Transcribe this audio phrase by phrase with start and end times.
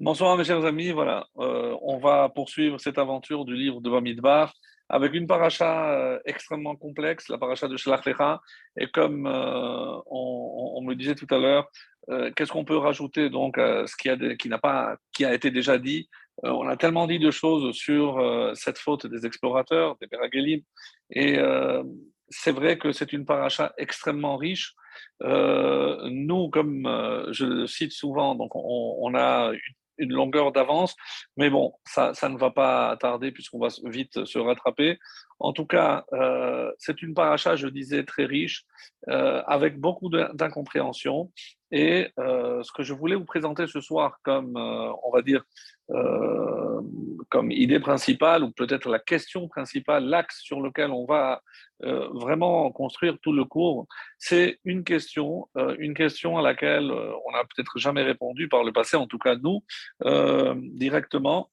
[0.00, 4.52] Bonsoir mes chers amis, voilà, euh, on va poursuivre cette aventure du livre de Bamidbar
[4.88, 8.40] avec une paracha euh, extrêmement complexe, la paracha de Shlach Lecha.
[8.76, 11.70] Et comme euh, on, on, me disait tout à l'heure,
[12.34, 15.50] qu'est-ce qu'on peut rajouter donc à ce qui a, qui n'a pas, qui a été
[15.50, 16.08] déjà dit?
[16.42, 18.20] On a tellement dit de choses sur
[18.54, 20.62] cette faute des explorateurs, des Beragelim,
[21.10, 21.38] et
[22.28, 24.74] c'est vrai que c'est une paracha extrêmement riche.
[25.20, 29.74] nous, comme je le cite souvent, donc on, on a une
[30.10, 30.96] longueur d'avance.
[31.36, 34.98] Mais bon, ça ne va pas tarder puisqu'on va vite se rattraper.
[35.42, 38.64] En tout cas, euh, c'est une paracha, je disais, très riche,
[39.08, 41.32] euh, avec beaucoup d'incompréhension.
[41.72, 45.42] Et euh, ce que je voulais vous présenter ce soir comme, on va dire,
[47.28, 51.42] comme idée principale, ou peut-être la question principale, l'axe sur lequel on va
[51.80, 55.48] vraiment construire tout le cours, c'est une question,
[55.78, 59.36] une question à laquelle on n'a peut-être jamais répondu par le passé, en tout cas
[59.36, 59.62] nous,
[60.76, 61.50] directement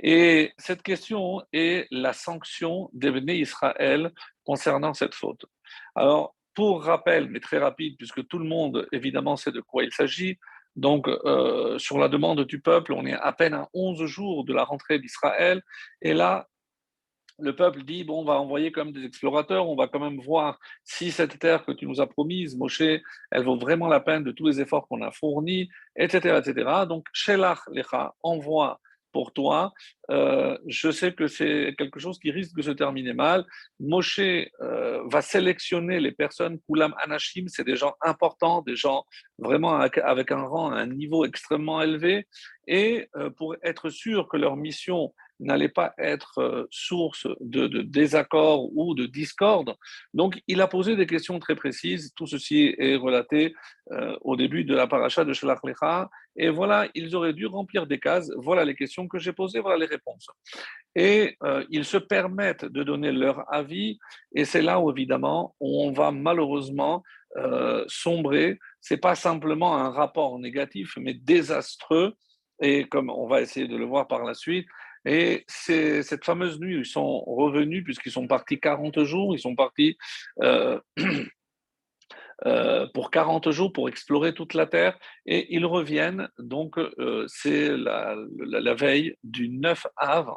[0.00, 4.12] et cette question est la sanction des Israël
[4.44, 5.46] concernant cette faute.
[5.94, 9.92] Alors, pour rappel, mais très rapide, puisque tout le monde évidemment sait de quoi il
[9.92, 10.38] s'agit,
[10.74, 14.52] donc euh, sur la demande du peuple, on est à peine à 11 jours de
[14.52, 15.62] la rentrée d'Israël,
[16.02, 16.48] et là,
[17.38, 20.58] le peuple dit, bon, on va envoyer comme des explorateurs, on va quand même voir
[20.84, 22.80] si cette terre que tu nous as promise, Moshe,
[23.30, 26.70] elle vaut vraiment la peine de tous les efforts qu'on a fournis, etc., etc.
[26.88, 28.80] Donc, Shelach Lecha envoie
[29.16, 29.72] pour toi.
[30.10, 33.46] Euh, je sais que c'est quelque chose qui risque de se terminer mal.
[33.80, 39.06] Moshe euh, va sélectionner les personnes, Kulam Anashim, c'est des gens importants, des gens
[39.38, 42.26] vraiment avec, un rang, un niveau extrêmement élevé.
[42.66, 48.76] Et euh, pour être sûr que leur mission n'allait pas être euh, source de, désaccord
[48.76, 49.74] ou de discorde.
[50.14, 52.12] Donc, il a posé des questions très précises.
[52.14, 53.54] Tout ceci est relaté
[53.92, 56.08] euh, au début de la paracha de Shalach Lecha.
[56.36, 58.30] Et voilà, ils auraient dû remplir des cases.
[58.36, 60.26] Voilà les questions que j'ai posées, voilà les réponses.
[60.94, 63.98] Et euh, ils se permettent de donner leur avis.
[64.34, 67.02] Et c'est là où, évidemment, on va malheureusement
[67.86, 68.58] sombrer.
[68.80, 72.14] C'est pas simplement un rapport négatif, mais désastreux.
[72.62, 74.66] Et comme on va essayer de le voir par la suite,
[75.06, 79.96] et cette fameuse nuit, ils sont revenus, puisqu'ils sont partis 40 jours, ils sont partis
[80.42, 80.80] euh,
[82.46, 87.76] euh, pour 40 jours pour explorer toute la Terre, et ils reviennent, donc euh, c'est
[87.76, 90.28] la, la, veille du 9 av.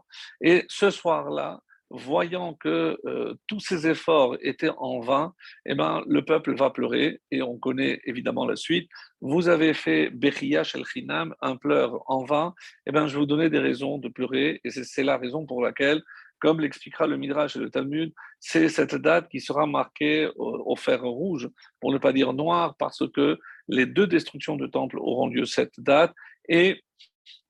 [0.42, 1.60] Et ce soir-là,
[1.90, 5.34] voyant que euh, tous ces efforts étaient en vain,
[5.66, 8.90] eh ben, le peuple va pleurer, et on connaît évidemment la suite.
[9.22, 12.54] Vous avez fait Bechia Shel Chinam, un pleur en vain,
[12.86, 16.04] eh ben, je vous donner des raisons de pleurer, et c'est la raison pour laquelle,
[16.40, 21.02] comme l'expliquera le Midrash et le Talmud, c'est cette date qui sera marquée au, fer
[21.02, 25.46] rouge, pour ne pas dire noir, parce que les deux destructions de temples auront lieu
[25.46, 26.14] cette date,
[26.48, 26.82] et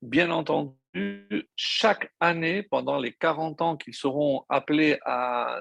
[0.02, 0.76] bien entendu,
[1.56, 5.60] chaque année, pendant les 40 ans qu'ils seront appelés à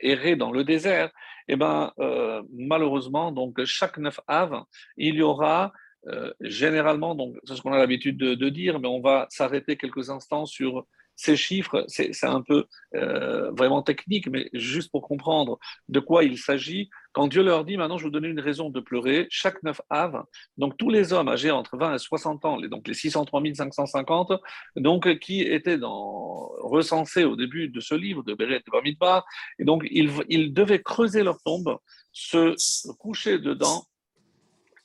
[0.00, 1.10] errer dans le désert,
[1.48, 4.64] eh ben, euh, malheureusement, donc chaque 9 av,
[4.96, 5.72] il y aura
[6.08, 10.46] euh, généralement, c'est ce qu'on a l'habitude de, dire, mais on va s'arrêter quelques instants
[10.46, 10.86] sur
[11.16, 15.58] ces chiffres, c'est un peu euh, vraiment technique, mais juste pour comprendre
[15.88, 16.90] de quoi il s'agit.
[17.12, 20.24] Quand Dieu leur dit, maintenant je vous donner une raison de pleurer, chaque 9 av,
[20.56, 24.32] donc tous les hommes âgés entre 20 et 60 ans, donc les 603 550,
[24.76, 29.24] donc qui étaient recensés au début de ce livre de Béret de Bamidbar,
[29.58, 31.78] et donc ils, ils devaient creuser leur tombe,
[32.12, 32.54] se
[32.98, 33.84] coucher dedans,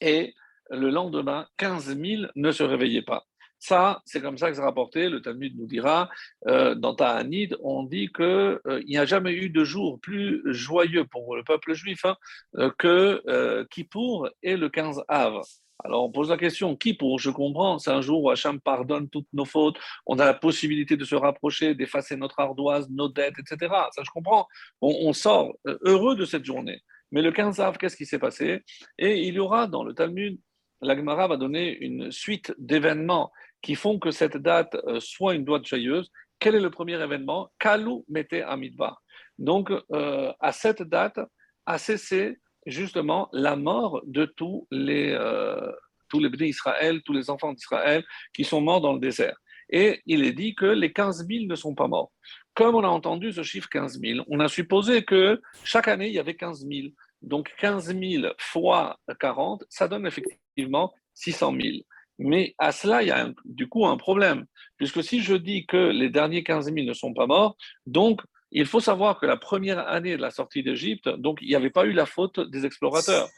[0.02, 0.34] et
[0.70, 3.26] le lendemain, 15 000 ne se réveillaient pas.
[3.60, 5.10] Ça, c'est comme ça que c'est rapporté.
[5.10, 6.10] Le Talmud nous dira,
[6.48, 11.06] euh, dans Ta'anid, on dit qu'il euh, n'y a jamais eu de jour plus joyeux
[11.06, 12.16] pour le peuple juif hein,
[12.56, 15.42] euh, que euh, Kippour et le 15 Av.
[15.84, 19.28] Alors on pose la question, Kippour, je comprends, c'est un jour où Hacham pardonne toutes
[19.32, 23.74] nos fautes, on a la possibilité de se rapprocher, d'effacer notre ardoise, nos dettes, etc.
[23.92, 24.48] Ça, je comprends.
[24.82, 26.82] On, on sort heureux de cette journée.
[27.12, 28.64] Mais le 15 Av, qu'est-ce qui s'est passé?
[28.98, 30.38] Et il y aura dans le Talmud
[30.82, 33.32] l'Agmara va donner une suite d'événements
[33.62, 36.12] qui font que cette date euh, soit une date joyeuse.
[36.40, 37.52] Quel est le premier événement?
[37.60, 39.02] Kalou mettait Amidbar.
[39.38, 41.20] Donc, euh, à cette date,
[41.66, 45.72] a cessé justement la mort de tous les, euh,
[46.10, 48.04] tous les Israël, tous les enfants d'Israël
[48.34, 49.38] qui sont morts dans le désert.
[49.70, 52.12] Et il est dit que les 15 000 ne sont pas morts.
[52.54, 56.14] Comme on a entendu ce chiffre 15 000, on a supposé que chaque année, il
[56.14, 56.88] y avait 15 000.
[57.22, 61.78] Donc 15 000 fois 40, ça donne effectivement 600 000.
[62.18, 64.46] Mais à cela, il y a du coup un problème,
[64.78, 67.56] puisque si je dis que les derniers 15 000 ne sont pas morts,
[67.86, 68.22] donc
[68.52, 71.70] il faut savoir que la première année de la sortie d'Égypte, donc il n'y avait
[71.70, 73.30] pas eu la faute des explorateurs.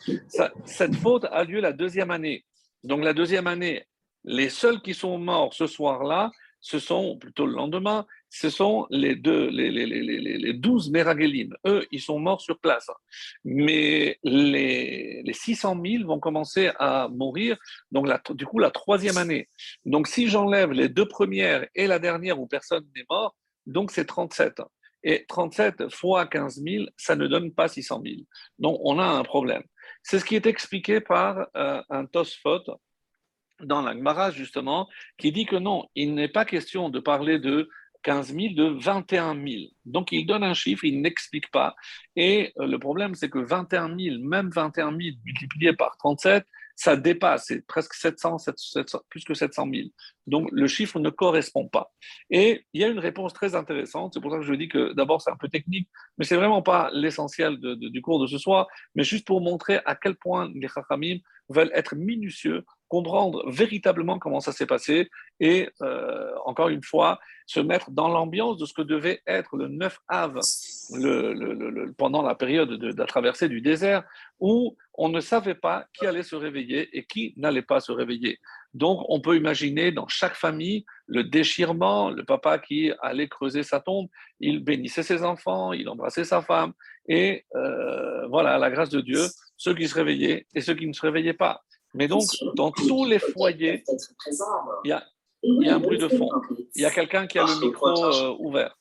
[0.66, 2.46] cette faute a lieu la deuxième année.
[2.84, 3.86] Donc la deuxième année,
[4.24, 6.30] Les seuls qui sont morts ce soir-là,
[6.60, 11.54] ce sont, plutôt le lendemain, ce sont les deux, les, les, les, les 12 Meragelim.
[11.68, 12.90] Eux, ils sont morts sur place.
[13.44, 17.58] Mais les, les 600 000 vont commencer à mourir,
[17.92, 19.50] donc du coup, la troisième année.
[19.84, 23.36] Donc, si j'enlève les deux premières et la dernière où personne n'est mort,
[23.66, 24.62] donc c'est 37.
[25.04, 28.16] Et 37 fois 15 000, ça ne donne pas 600 000.
[28.60, 29.64] Donc, on a un problème.
[30.04, 32.64] C'est ce qui est expliqué par euh, un Tosfot
[33.60, 34.88] dans la Gemara, justement,
[35.18, 37.70] qui dit que non, il n'est pas question de parler de
[38.04, 39.64] 15 000, de 21 000.
[39.86, 41.76] Donc, il donne un chiffre, il n'explique pas.
[42.16, 46.46] Et euh, le problème, c'est que 21 000, même 21 000 multiplié par 37,
[46.82, 49.90] ça dépasse, c'est presque 700, 700, plus que 700 000.
[50.26, 51.92] Donc le chiffre ne correspond pas.
[52.32, 54.94] Et il y a une réponse très intéressante, c'est pour ça que je dis que
[54.94, 55.88] d'abord c'est un peu technique,
[56.18, 59.96] mais c'est vraiment pas l'essentiel du cours de ce soir, mais juste pour montrer à
[59.96, 61.20] quel point les Chachamim
[61.50, 65.10] veulent être minutieux, comprendre véritablement comment ça s'est passé
[65.40, 69.70] et, euh, encore une fois, se mettre dans l'ambiance de ce que devait être le
[69.70, 70.38] 9 Av
[70.96, 74.04] le, pendant la période de, la traversée du désert,
[74.42, 78.40] où on ne savait pas qui allait se réveiller et qui n'allait pas se réveiller.
[78.74, 83.80] Donc, on peut imaginer dans chaque famille le déchirement, le papa qui allait creuser sa
[83.80, 84.10] tombe,
[84.42, 86.74] il bénissait ses enfants, il embrassait sa femme,
[87.08, 89.24] et euh, voilà, la grâce de Dieu,
[89.56, 91.62] ceux qui se réveillaient et ceux qui ne se réveillaient pas.
[91.94, 92.24] Mais donc,
[92.56, 93.84] dans tous les foyers,
[94.84, 95.06] il y a,
[95.44, 96.30] il y a un bruit de fond.
[96.76, 98.78] Il y a quelqu'un qui a le micro euh, ouvert.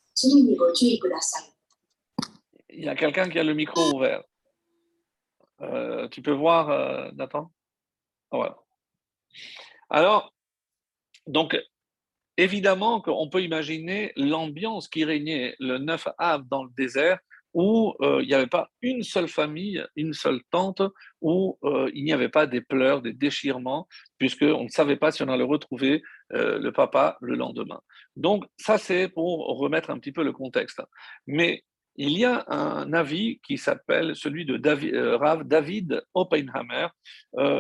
[2.73, 4.23] Il y a quelqu'un qui a le micro ouvert.
[5.63, 7.51] Euh, tu peux voir, euh, Nathan?
[8.31, 8.57] Voilà.
[9.89, 10.33] Alors,
[11.27, 11.59] donc,
[12.37, 17.19] évidemment qu'on peut imaginer l'ambiance qui régnait le 9 av dans le désert
[17.55, 20.83] où euh, il n'y avait pas une seule famille, une seule tente,
[21.21, 23.89] où euh, il n'y avait pas des pleurs, des déchirements,
[24.19, 26.03] puisqu'on ne savait pas si on allait retrouver
[26.33, 27.81] euh, le papa le lendemain.
[28.17, 30.81] Donc ça, c'est pour remettre un petit peu le contexte.
[31.27, 31.65] Mais
[31.97, 36.87] il y a un avis qui s'appelle celui de David, Rav David Oppenheimer,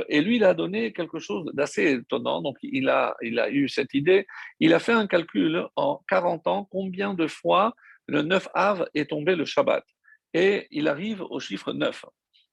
[0.08, 2.40] et lui, il a donné quelque chose d'assez étonnant.
[2.40, 4.26] Donc, il a, il a eu cette idée.
[4.60, 7.74] Il a fait un calcul en 40 ans, combien de fois
[8.10, 9.84] le 9 Av est tombé le Shabbat.
[10.34, 12.04] Et il arrive au chiffre 9.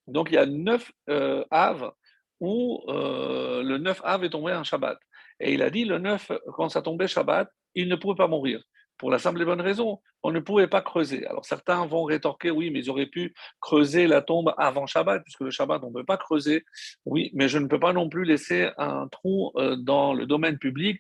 [0.08, 1.92] Donc il y a 9 euh, Av
[2.40, 5.00] où euh, le 9 Av est tombé un Shabbat.
[5.40, 8.62] Et il a dit le 9, quand ça tombait Shabbat, il ne pouvait pas mourir.
[8.98, 11.26] Pour la simple et bonne raison, on ne pouvait pas creuser.
[11.28, 15.42] Alors certains vont rétorquer, oui, mais ils auraient pu creuser la tombe avant Shabbat, puisque
[15.42, 16.66] le Shabbat, on ne peut pas creuser.
[17.06, 20.58] Oui, mais je ne peux pas non plus laisser un trou euh, dans le domaine
[20.58, 21.00] public.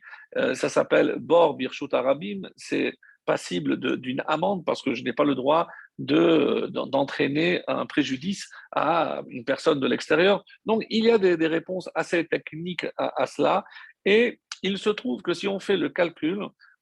[0.54, 2.94] ça s'appelle Bor Birshut Arabim, c'est
[3.28, 5.68] passible d'une amende parce que je n'ai pas le droit
[6.00, 10.44] d'entraîner un préjudice à une personne de l'extérieur.
[10.66, 13.66] Donc, il y a des, réponses assez techniques à, cela.
[14.06, 16.40] Et il se trouve que si on fait le calcul,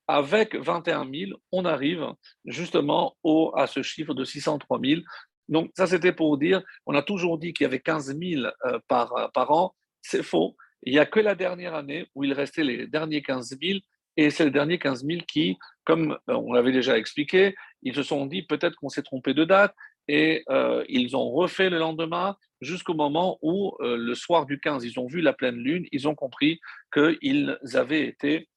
[0.08, 2.06] avec 21 000, on arrive
[2.46, 5.02] justement au, à ce chiffre de 603 000.
[5.50, 8.80] Donc, ça, c'était pour dire, on a toujours dit qu'il y avait 15 000 euh,
[8.88, 9.76] par, par an.
[10.04, 10.56] C'est faux.
[10.84, 13.80] Il n'y a que la dernière année où il restait les derniers 15 000
[14.18, 18.04] et c'est le dernier 15 000 qui, comme euh, on l'avait déjà expliqué, ils se
[18.04, 19.74] sont dit peut-être qu'on s'est trompé de date
[20.08, 24.86] et euh, ils ont refait le lendemain jusqu'au moment où, euh, le soir du 15,
[24.86, 26.60] ils ont vu la pleine lune, ils ont compris
[26.94, 28.48] qu'ils avaient été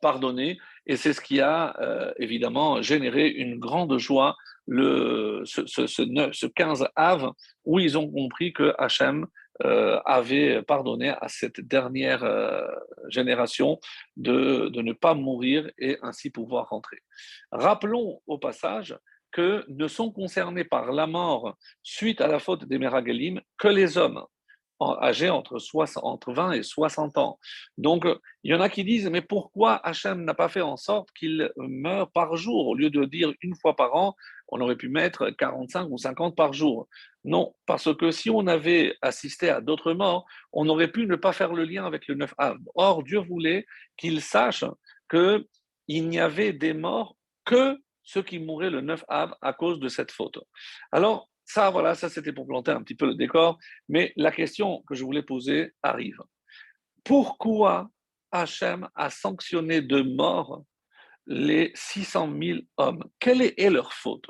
[0.00, 1.74] pardonnés et c'est ce qui a
[2.18, 4.36] évidemment généré une grande joie
[4.66, 7.32] le, ce, ce, ce, 15 av
[7.64, 9.26] où ils ont compris que Hachem
[9.62, 12.66] euh, avait pardonné à cette dernière euh,
[13.08, 13.78] génération
[14.16, 16.98] de, de, ne pas mourir et ainsi pouvoir rentrer.
[17.52, 18.96] Rappelons au passage
[19.30, 23.96] que ne sont concernés par la mort suite à la faute des Meragelim que les
[23.96, 24.24] hommes
[24.80, 25.58] âgés entre,
[26.02, 27.38] entre 20 et 60 ans.
[27.78, 28.06] Donc,
[28.42, 31.50] il y en a qui disent, mais pourquoi Hachem n'a pas fait en sorte qu'il
[31.56, 34.14] meure par jour Au lieu de dire une fois par an,
[34.48, 36.88] on aurait pu mettre 45 ou 50 par jour.
[37.24, 41.32] Non, parce que si on avait assisté à d'autres morts, on aurait pu ne pas
[41.32, 42.58] faire le lien avec le 9 Av.
[42.74, 44.64] Or, Dieu voulait qu'il sache
[45.10, 49.88] qu'il n'y avait des morts que ceux qui mouraient le 9 Av à cause de
[49.88, 50.38] cette faute.
[50.92, 53.58] Alors, ça, voilà, ça c'était pour planter un petit peu le décor,
[53.88, 56.18] mais la question que je voulais poser arrive.
[57.02, 57.90] Pourquoi
[58.30, 60.64] Hachem a sanctionné de mort
[61.26, 64.26] les 600 000 hommes Quelle est leur faute?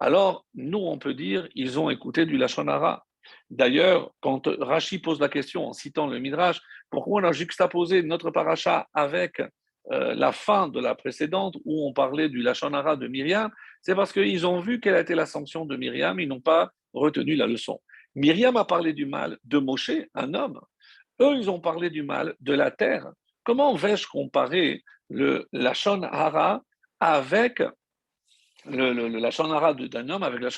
[0.00, 3.04] Alors, nous, on peut dire, ils ont écouté du Lachonara.
[3.50, 8.30] D'ailleurs, quand Rashi pose la question en citant le Midrash, pourquoi on a juxtaposé notre
[8.30, 9.42] paracha avec
[9.90, 13.50] euh, la fin de la précédente où on parlait du Lachonara de Myriam,
[13.82, 16.70] c'est parce qu'ils ont vu quelle a été la sanction de Myriam, ils n'ont pas
[16.92, 17.80] retenu la leçon.
[18.14, 20.60] Myriam a parlé du mal de Moshe, un homme.
[21.20, 23.08] eux, ils ont parlé du mal de la terre.
[23.44, 25.72] Comment vais-je comparer le, la
[26.12, 26.62] Hara
[27.00, 27.62] avec
[28.66, 30.50] le, la Hara d'un homme avec la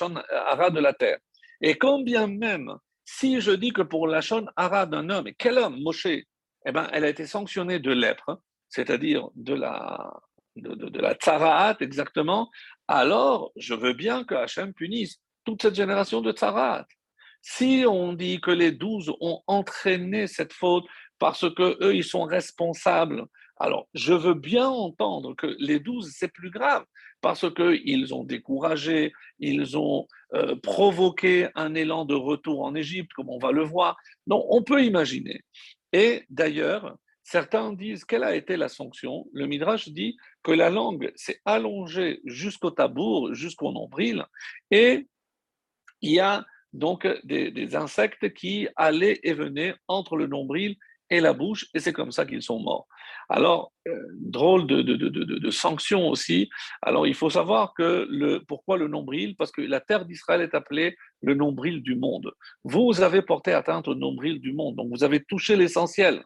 [0.47, 1.19] Hara de la terre.
[1.61, 4.21] Et combien même, si je dis que pour la
[4.55, 6.07] Hara d'un homme, et quel homme, Moshe.
[6.63, 8.39] Eh bien, elle a été sanctionnée de lèpre,
[8.69, 10.13] c'est-à-dire de la,
[10.55, 12.49] de, de, la tsaraat exactement,
[12.87, 16.85] alors je veux bien que Hachem punisse toute cette génération de tsaraat.
[17.41, 20.85] Si on dit que les douze ont entraîné cette faute
[21.17, 23.25] parce que eux ils sont responsables,
[23.61, 26.85] alors je veux bien entendre que les douze c'est plus grave
[27.21, 33.29] parce qu'ils ont découragé, ils ont euh, provoqué un élan de retour en Égypte, comme
[33.29, 33.95] on va le voir.
[34.27, 35.41] Donc on peut imaginer.
[35.93, 39.27] Et d'ailleurs, certains disent quelle a été la sanction?
[39.33, 44.25] Le Midrash dit que la langue s'est allongée jusqu'au tabour, jusqu'au nombril,
[44.71, 45.07] et
[46.01, 50.77] il y a donc des, insectes qui allaient et venaient entre le nombril
[51.11, 52.87] et la bouche, et c'est comme ça qu'ils sont morts.
[53.29, 56.49] Alors, euh, drôle de, sanction aussi.
[56.81, 59.35] Alors, il faut savoir que le, pourquoi le nombril?
[59.35, 62.31] Parce que la terre d'Israël est appelée le nombril du monde.
[62.63, 66.23] Vous avez porté atteinte au nombril du monde, donc vous avez touché l'essentiel.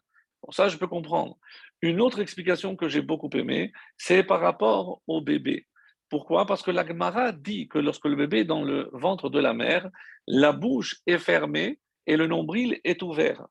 [0.51, 1.35] Ça, je peux comprendre.
[1.81, 5.65] Une autre explication que j'ai beaucoup aimée, c'est par rapport au bébé.
[6.09, 6.45] Pourquoi?
[6.45, 9.89] Parce que l'Agmara dit que lorsque le bébé est dans le ventre de la mère,
[10.27, 13.47] la bouche est fermée et le nombril est ouvert.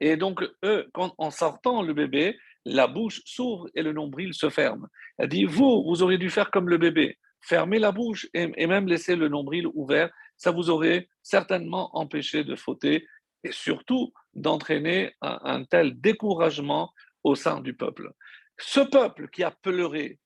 [0.00, 4.50] Et donc, eux, quand, en sortant le bébé, la bouche s'ouvre et le nombril se
[4.50, 4.88] ferme.
[5.18, 8.88] Elle dit, vous, vous auriez dû faire comme le bébé, fermer la bouche et, même
[8.88, 10.10] laisser le nombril ouvert.
[10.36, 13.06] Ça vous aurait certainement empêché de fauter
[13.44, 18.10] et surtout d'entraîner un tel découragement au sein du peuple.
[18.58, 20.18] Ce peuple qui a pleuré,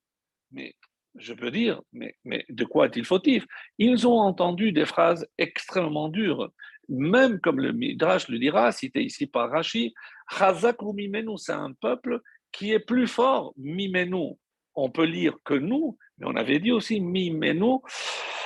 [0.51, 0.75] mais
[1.17, 3.45] je peux dire, mais, mais de quoi est-il fautif?
[3.79, 6.51] Ils ont entendu des phrases extrêmement dures,
[6.91, 9.95] même comme le Midrash le dira, cité ici par Rashi,
[10.29, 12.21] Chazak Mimenu, c'est un peuple
[12.53, 14.35] qui est plus fort, Mimenu.
[14.75, 17.79] On peut lire que nous, mais on avait dit aussi Mimenu,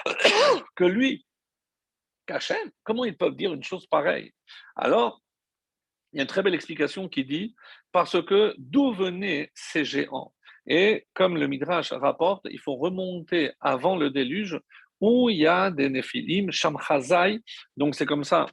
[0.77, 1.25] que lui,
[2.27, 2.71] qu'Hachem.
[2.83, 4.33] Comment ils peuvent dire une chose pareille?
[4.77, 5.23] Alors,
[6.13, 7.55] il y a une très belle explication qui dit,
[7.93, 10.35] parce que d'où venaient ces géants?
[10.67, 14.59] Et comme le Midrash rapporte, il faut remonter avant le déluge
[15.05, 17.41] où il y a des Néphilim, Shamchazai.
[17.77, 18.47] Donc c'est comme ça.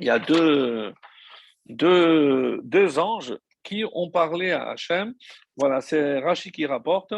[0.00, 0.92] Il y a deux,
[1.66, 5.14] deux, deux anges qui ont parlé à Hachem.
[5.56, 7.12] Voilà, c'est Rashi qui rapporte.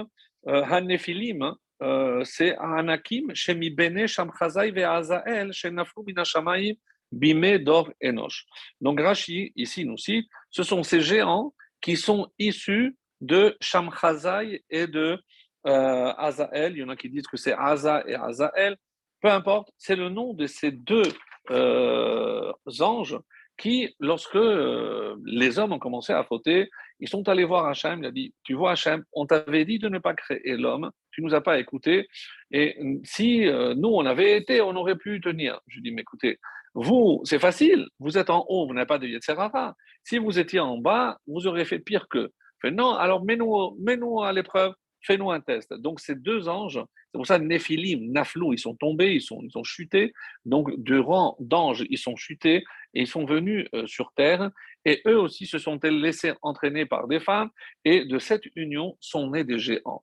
[0.46, 6.74] Euh, Han-Néphilim, euh, c'est Anakim, Shemi Bene, Shamchazai ve Azael, Shenafru Minashamaim,
[7.12, 8.46] Bime Dor Enosh.
[8.80, 14.86] Donc Rashi, ici, nous cite, ce sont ces géants qui sont issus de Shamchazai et
[14.86, 15.20] de
[15.66, 16.72] euh, Azael.
[16.72, 18.76] Il y en a qui disent que c'est Aza et Azael.
[19.20, 21.02] Peu importe, c'est le nom de ces deux
[21.50, 23.18] euh, anges
[23.56, 28.06] qui, lorsque euh, les hommes ont commencé à fauter, ils sont allés voir Hachem, il
[28.06, 31.34] a dit, tu vois Hachem, on t'avait dit de ne pas créer l'homme, tu nous
[31.34, 32.06] as pas écouté,
[32.52, 33.46] et si
[33.76, 35.60] nous, on avait été, on aurait pu tenir.
[35.66, 36.38] Je dis, mais écoutez,
[36.74, 39.74] vous, c'est facile, vous êtes en haut, vous n'avez pas de Yetzerara.
[40.04, 42.30] Si vous étiez en bas, vous auriez fait pire qu'eux
[42.64, 45.72] non, alors mets-nous à l'épreuve, fais-nous un test.
[45.74, 49.50] Donc ces deux anges, c'est pour ça Néphilim, Naflou, ils sont tombés, ils sont, ils
[49.50, 50.12] sont chutés.
[50.44, 52.64] Donc du rang d'anges, ils sont chutés
[52.94, 54.50] et ils sont venus euh, sur terre.
[54.84, 57.50] Et eux aussi se sont laissés entraîner par des femmes
[57.84, 60.02] et de cette union sont nés des géants.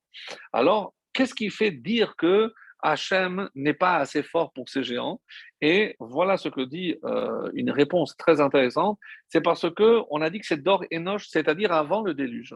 [0.53, 5.21] Alors, qu'est-ce qui fait dire que Hachem n'est pas assez fort pour ces géants?
[5.61, 8.99] Et voilà ce que dit euh, une réponse très intéressante.
[9.27, 12.53] C'est parce que on a dit que c'est d'or et noche, c'est-à-dire avant le déluge.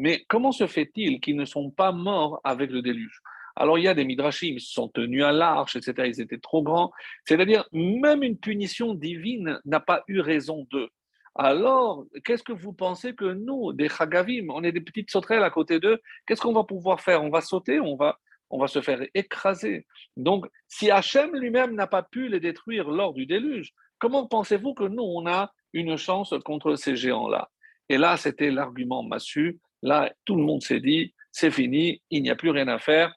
[0.00, 3.20] Mais comment se fait-il qu'ils ne sont pas morts avec le déluge?
[3.54, 5.92] Alors il y a des midrashim, ils se sont tenus à l'arche, etc.
[6.06, 6.90] Ils étaient trop grands.
[7.26, 10.88] C'est-à-dire même une punition divine n'a pas eu raison d'eux.
[11.34, 15.50] Alors, qu'est-ce que vous pensez que nous, des chagavim, on est des petites sauterelles à
[15.50, 17.22] côté d'eux, qu'est-ce qu'on va pouvoir faire?
[17.22, 19.86] On va sauter, on va, on va se faire écraser.
[20.16, 24.84] Donc, si Hachem lui-même n'a pas pu les détruire lors du déluge, comment pensez-vous que
[24.84, 27.50] nous, on a une chance contre ces géants-là?
[27.90, 29.60] Et là, c'était l'argument massu.
[29.82, 33.14] Là, tout le monde s'est dit, c'est fini, il n'y a plus rien à faire.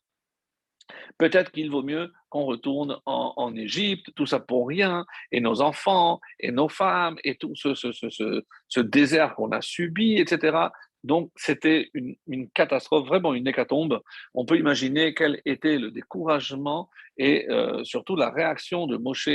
[1.17, 6.19] Peut-être qu'il vaut mieux qu'on retourne en, Égypte, tout ça pour rien, et nos enfants,
[6.39, 10.69] et nos femmes, et tout ce, ce désert qu'on a subi, etc.
[11.03, 14.01] Donc, c'était une, catastrophe, vraiment une hécatombe.
[14.33, 19.29] On peut imaginer quel était le découragement et euh, surtout la réaction de Moshe,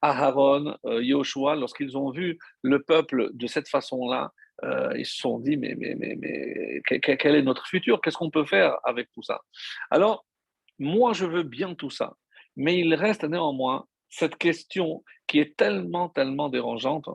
[0.00, 4.32] Aharon, euh, Yoshua, lorsqu'ils ont vu le peuple de cette façon-là.
[4.64, 8.00] Euh, ils se sont dit, mais, mais, mais, mais quel est notre futur?
[8.00, 9.40] Qu'est-ce qu'on peut faire avec tout ça?
[9.90, 10.24] Alors,
[10.78, 12.14] moi, je veux bien tout ça,
[12.56, 17.08] mais il reste néanmoins cette question qui est tellement, tellement dérangeante.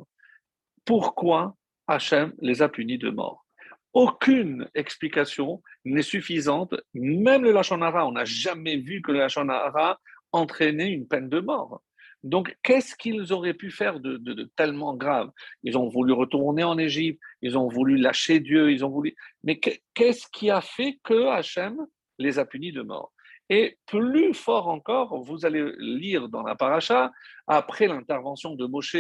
[0.84, 1.56] Pourquoi
[1.88, 3.46] Hachem les a punis de mort?
[3.94, 6.76] Aucune explication n'est suffisante.
[6.94, 10.00] Même le Lachonara, on n'a jamais vu que le Lachonara
[10.32, 11.82] entraînait une peine de mort.
[12.24, 15.32] Donc, qu'est-ce qu'ils auraient pu faire de, tellement grave?
[15.64, 19.16] Ils ont voulu retourner en Égypte, ils ont voulu lâcher Dieu, ils ont voulu.
[19.44, 21.86] Mais qu'est-ce qui a fait que Hachem
[22.18, 23.14] les a punis de mort?
[23.50, 27.12] Et plus fort encore, vous allez lire dans la paracha,
[27.48, 28.98] après l'intervention de Moshe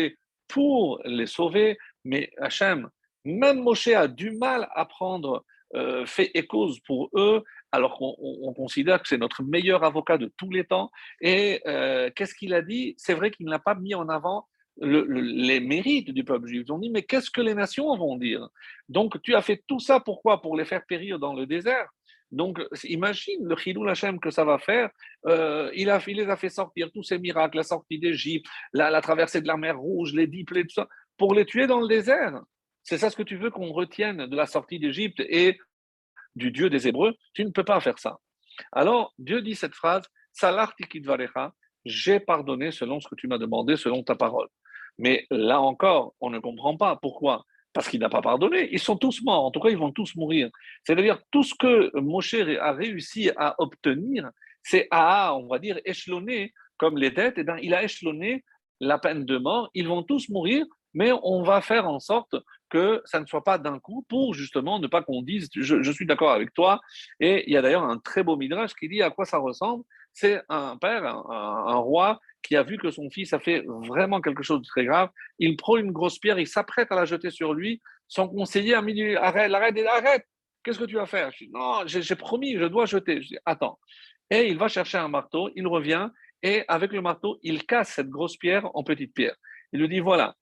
[0.47, 2.89] pour les sauver, mais Hachem,
[3.25, 5.43] même Moshe a du mal à prendre
[5.75, 7.43] euh, fait et cause pour eux,
[7.77, 10.91] alors qu'on considère que c'est notre meilleur avocat de tous les temps.
[11.21, 12.95] Et euh, qu'est-ce qu'il a dit?
[12.97, 14.47] C'est vrai qu'il n'a pas mis en avant
[14.79, 16.65] les mérites du peuple juif.
[16.67, 18.47] Ils dit, mais qu'est-ce que les nations vont dire?
[18.89, 20.39] Donc, tu as fait tout ça, pourquoi?
[20.41, 21.87] Pour les faire périr dans le désert
[22.31, 24.89] donc, imagine le Chilou Hachem que ça va faire.
[25.27, 29.47] Euh, il, les a fait sortir, tous ces miracles, la sortie d'Égypte, la, traversée de
[29.47, 32.41] la mer Rouge, les dix tout ça, pour les tuer dans le désert.
[32.83, 35.57] C'est ça ce que tu veux qu'on retienne de la sortie d'Égypte et
[36.37, 38.17] du Dieu des Hébreux, tu ne peux pas faire ça.
[38.71, 41.53] Alors, Dieu dit cette phrase, Salar varecha,
[41.85, 44.47] j'ai pardonné selon ce que tu m'as demandé, selon ta parole.
[44.97, 46.95] Mais là encore, on ne comprend pas.
[46.97, 48.69] Pourquoi Parce qu'il n'a pas pardonné.
[48.71, 49.45] Ils sont tous morts.
[49.45, 50.49] En tout cas, ils vont tous mourir.
[50.83, 54.29] C'est-à-dire, tout ce que Moshe a réussi à obtenir,
[54.63, 58.43] c'est à, on va dire, échelonner, comme les dettes, et eh bien, il a échelonné
[58.79, 59.69] la peine de mort.
[59.73, 62.35] Ils vont tous mourir, mais on va faire en sorte
[62.69, 66.05] que ça ne soit pas d'un coup pour justement ne pas qu'on dise je, suis
[66.05, 66.79] d'accord avec toi.
[67.19, 69.83] Et il y a d'ailleurs un très beau midrash qui dit à quoi ça ressemble.
[70.13, 74.41] C'est un père, un, roi qui a vu que son fils a fait vraiment quelque
[74.41, 75.09] chose de très grave.
[75.37, 77.81] Il prend une grosse pierre, il s'apprête à la jeter sur lui.
[78.07, 80.25] Son conseiller a mis arrête, arrête, arrête.
[80.63, 81.31] Qu'est-ce que tu vas faire?
[81.31, 83.21] Je dis non, j'ai promis, je dois jeter.
[83.21, 83.77] Je dis attends.
[84.29, 86.09] Et il va chercher un marteau, il revient
[86.43, 89.35] et avec le marteau, il casse cette grosse pierre en petites pierres.
[89.73, 90.35] Il lui dit voilà,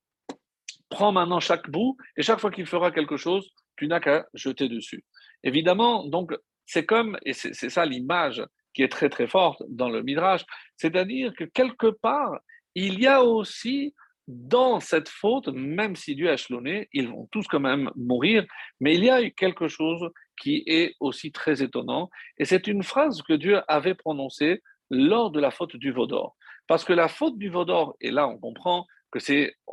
[0.89, 4.69] prends maintenant chaque bout et chaque fois qu'il fera quelque chose, tu n'as qu'à jeter
[4.69, 5.03] dessus.
[5.43, 6.33] Évidemment, donc,
[6.65, 10.43] c'est comme, et c'est ça l'image qui est très très forte dans le Midrash,
[10.75, 12.39] c'est-à-dire que quelque part,
[12.73, 13.93] il y a aussi
[14.27, 18.43] dans cette faute, même si Dieu a échelonné, ils vont tous quand même mourir,
[18.79, 20.09] mais il y a quelque chose
[20.41, 25.39] qui est aussi très étonnant, et c'est une phrase que Dieu avait prononcée lors de
[25.39, 26.35] la faute du Vaudor.
[26.67, 28.87] Parce que la faute du Vaudor, et là on comprend,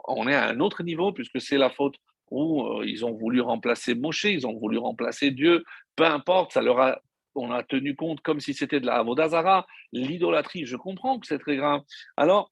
[0.07, 1.96] on est à un autre niveau puisque c'est la faute
[2.31, 5.64] où euh, ils ont voulu remplacer Moshe, ils ont voulu remplacer Dieu,
[5.96, 6.98] peu importe, ça leur a,
[7.35, 11.38] on a tenu compte comme si c'était de la Avodazara, l'idolâtrie, je comprends que c'est
[11.38, 11.83] très grave.
[12.16, 12.50] Alors,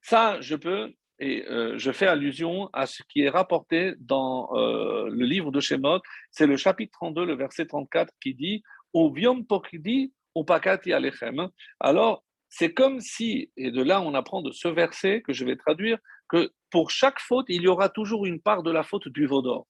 [0.00, 5.08] ça, je peux, et euh, je fais allusion à ce qui est rapporté dans euh,
[5.10, 9.46] le livre de Shemot, c'est le chapitre 32, le verset 34 qui dit Au viom
[9.46, 11.48] pokidi, au pakati alechem.
[11.78, 15.56] Alors, c'est comme si, et de là on apprend de ce verset que je vais
[15.56, 19.26] traduire, que pour chaque faute, il y aura toujours une part de la faute du
[19.26, 19.66] vaudor.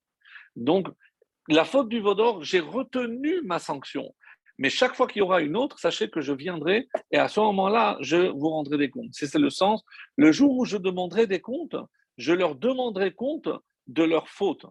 [0.57, 0.89] Donc,
[1.47, 4.13] la faute du vaudor, j'ai retenu ma sanction.
[4.57, 7.39] Mais chaque fois qu'il y aura une autre, sachez que je viendrai et à ce
[7.39, 9.13] moment-là, je vous rendrai des comptes.
[9.13, 9.83] C'est le sens.
[10.17, 11.77] Le jour où je demanderai des comptes,
[12.17, 13.47] je leur demanderai compte
[13.87, 14.65] de leurs fautes.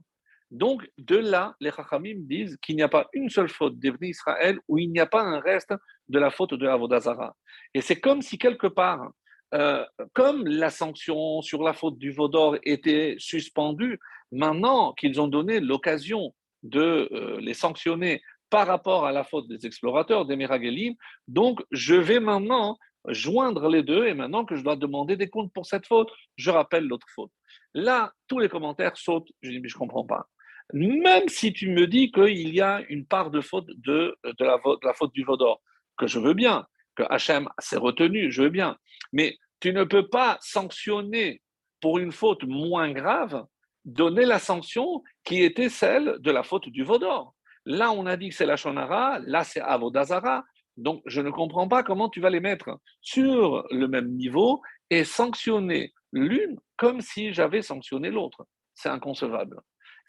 [0.52, 4.60] Donc, de là, les Chachamim disent qu'il n'y a pas une seule faute d'Evni Israël
[4.68, 5.72] où il n'y a pas un reste
[6.10, 7.34] de la faute de Avodazara.
[7.72, 9.12] Et c'est comme si quelque part,
[9.54, 13.98] euh, comme la sanction sur la faute du Vaudor était suspendue,
[14.30, 19.64] maintenant qu'ils ont donné l'occasion de euh, les sanctionner par rapport à la faute des
[19.64, 20.94] explorateurs, des Meragelim,
[21.28, 22.76] donc je vais maintenant
[23.08, 26.50] joindre les deux et maintenant que je dois demander des comptes pour cette faute, je
[26.50, 27.32] rappelle l'autre faute.
[27.72, 30.28] Là, tous les commentaires sautent, je dis mais je ne comprends pas
[30.72, 34.58] même si tu me dis qu'il y a une part de faute de, la,
[34.94, 35.60] faute du Vaudor,
[35.96, 38.76] que je veux bien, que Hachem s'est retenu, je veux bien,
[39.12, 41.42] mais tu ne peux pas sanctionner
[41.80, 43.44] pour une faute moins grave,
[43.84, 47.34] donner la sanction qui était celle de la faute du Vaudor.
[47.64, 50.44] Là, on a dit que c'est la Shonara, là, c'est Avodazara.
[50.76, 55.04] Donc, je ne comprends pas comment tu vas les mettre sur le même niveau et
[55.04, 58.46] sanctionner l'une comme si j'avais sanctionné l'autre.
[58.74, 59.60] C'est inconcevable.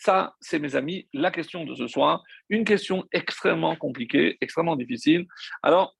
[0.03, 2.25] Ça, c'est mes amis, la question de ce soir.
[2.49, 5.27] Une question extrêmement compliquée, extrêmement difficile.
[5.61, 5.95] Alors,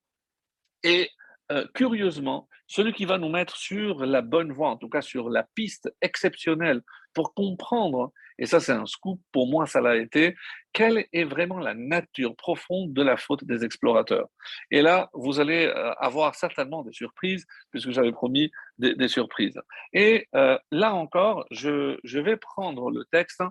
[0.83, 1.09] et
[1.53, 5.29] euh, curieusement, celui qui va nous mettre sur la bonne voie, en tout cas sur
[5.29, 6.81] la piste exceptionnelle
[7.13, 10.35] pour comprendre, et ça c'est un scoop, pour moi ça l'a été,
[10.71, 14.27] quelle est vraiment la nature profonde de la faute des explorateurs?
[14.71, 19.59] Et là, vous allez euh, avoir certainement des surprises, puisque j'avais promis des, surprises.
[19.93, 23.43] Et euh, là encore, je, vais prendre le texte,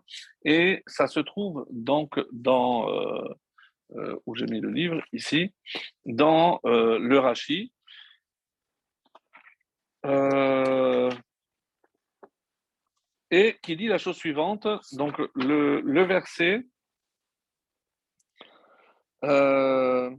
[0.44, 2.88] et ça se trouve donc dans...
[4.26, 5.52] où j'ai mis le livre, ici,
[6.06, 7.72] dans le Rashi,
[10.04, 11.10] euh,
[13.32, 14.68] et qui dit la chose suivante.
[14.92, 16.64] Donc, le, verset.
[19.24, 20.14] Euh,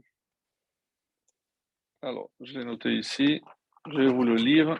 [2.02, 3.41] alors, je l'ai noté ici.
[3.88, 4.80] Je vais vous le lire.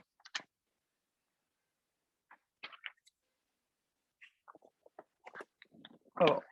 [6.16, 6.44] Alors.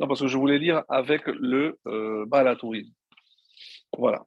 [0.00, 2.24] Non, parce que je voulais lire avec le euh.
[3.98, 4.24] Voilà.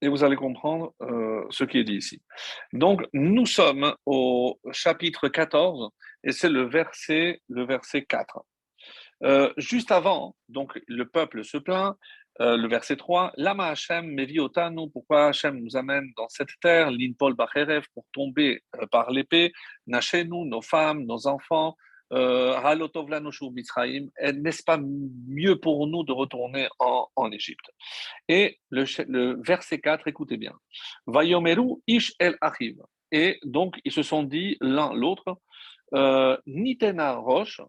[0.00, 2.20] Et vous allez comprendre euh, ce qui est dit ici.
[2.72, 5.90] Donc, nous sommes au chapitre 14
[6.24, 8.42] et c'est le verset, le verset 4.
[9.22, 11.96] Euh, juste avant, donc le peuple se plaint,
[12.40, 17.34] euh, le verset 3, Lama Hashem meviotanu, pourquoi Hashem nous amène dans cette terre, l'Inpol
[17.34, 19.52] Bacherev, pour tomber par l'épée,
[19.86, 21.76] Nachenu, nos femmes, nos enfants,
[24.32, 27.70] n'est-ce pas mieux pour nous de retourner en, en Égypte?
[28.28, 30.52] Et le, verset 4, écoutez bien.
[31.06, 32.82] Vayomeru ish el arrive.
[33.10, 35.38] Et donc, ils se sont dit l'un l'autre,
[35.94, 37.60] euh, Nitena roche,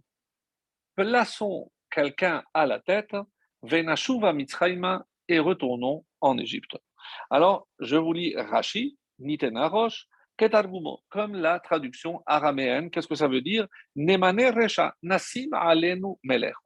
[0.96, 3.16] plaçons quelqu'un à la tête,
[3.62, 6.78] Venashuva Mitzrayma, et retournons en Égypte.
[7.30, 10.08] Alors, je vous lis Rashi, Nitena roche,
[11.10, 13.68] comme la traduction araméenne, qu'est-ce que ça veut dire?
[13.96, 15.50] Nasim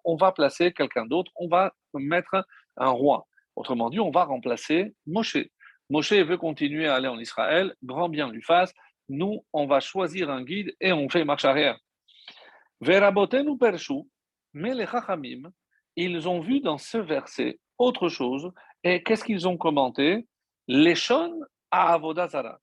[0.06, 2.46] On va placer quelqu'un d'autre, on va mettre
[2.78, 3.28] un roi.
[3.56, 5.38] Autrement dit, on va remplacer Moshe.
[5.90, 8.74] Moshe veut continuer à aller en Israël, grand bien lui fasse.
[9.10, 11.78] Nous, on va choisir un guide et on fait marche arrière.
[12.82, 14.04] Verabotenu pershu,
[14.54, 15.52] mais les Chachamim,
[15.96, 18.52] ils ont vu dans ce verset autre chose.
[18.84, 20.28] Et qu'est-ce qu'ils ont commenté?
[20.68, 20.96] Les
[21.72, 22.60] à Avodazara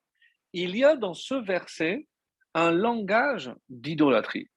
[0.55, 2.07] il y a dans ce verset
[2.55, 4.49] un langage d'idolâtrie.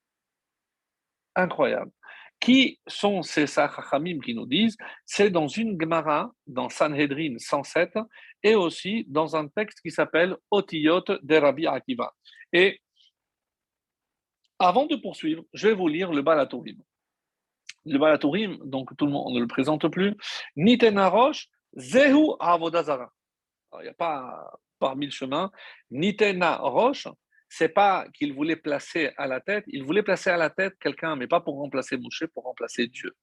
[1.35, 1.91] Incroyable.
[2.39, 7.97] Qui sont ces Sachamim qui nous disent C'est dans une Gemara, dans Sanhedrin 107,
[8.43, 12.13] et aussi dans un texte qui s'appelle Otiyot de Rabbi Akiva.
[12.53, 12.79] Et
[14.59, 16.77] avant de poursuivre, je vais vous lire le Balatourim.
[17.85, 20.15] Le Balatourim, donc tout le monde ne le présente plus.
[20.55, 23.11] Nitenarosh, Zehu Avodazara.
[23.79, 25.51] Il n'y a pas par mille chemins.
[25.91, 27.07] Nitena Roche,
[27.49, 31.15] c'est pas qu'il voulait placer à la tête, il voulait placer à la tête quelqu'un,
[31.15, 33.13] mais pas pour remplacer Moshe, pour remplacer Dieu.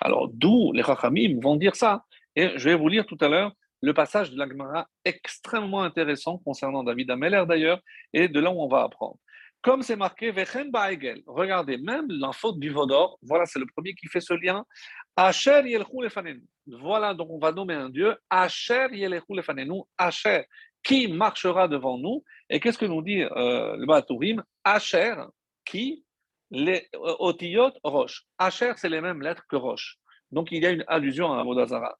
[0.00, 2.04] Alors, d'où les Rachamim vont dire ça.
[2.36, 6.38] Et je vais vous lire tout à l'heure le passage de la Gemara extrêmement intéressant
[6.38, 7.80] concernant David Ameller d'ailleurs,
[8.12, 9.16] et de là où on va apprendre.
[9.62, 14.06] Comme c'est marqué, Baegel, regardez, même la faute du Vaudor, voilà, c'est le premier qui
[14.06, 14.64] fait ce lien.
[15.16, 15.60] Asher
[16.66, 18.16] Voilà, donc on va nommer un Dieu.
[18.30, 19.82] Asher Yelchu Lefanenu.
[19.98, 20.44] Asher,
[20.82, 22.24] qui marchera devant nous.
[22.48, 25.14] Et qu'est-ce que nous dit euh, le Batourim Asher,
[25.64, 26.04] qui?
[26.50, 28.24] Les euh, Otiyot, Roche.
[28.38, 29.98] Asher, c'est les mêmes lettres que Roche.
[30.32, 31.96] Donc il y a une allusion à Avodazara.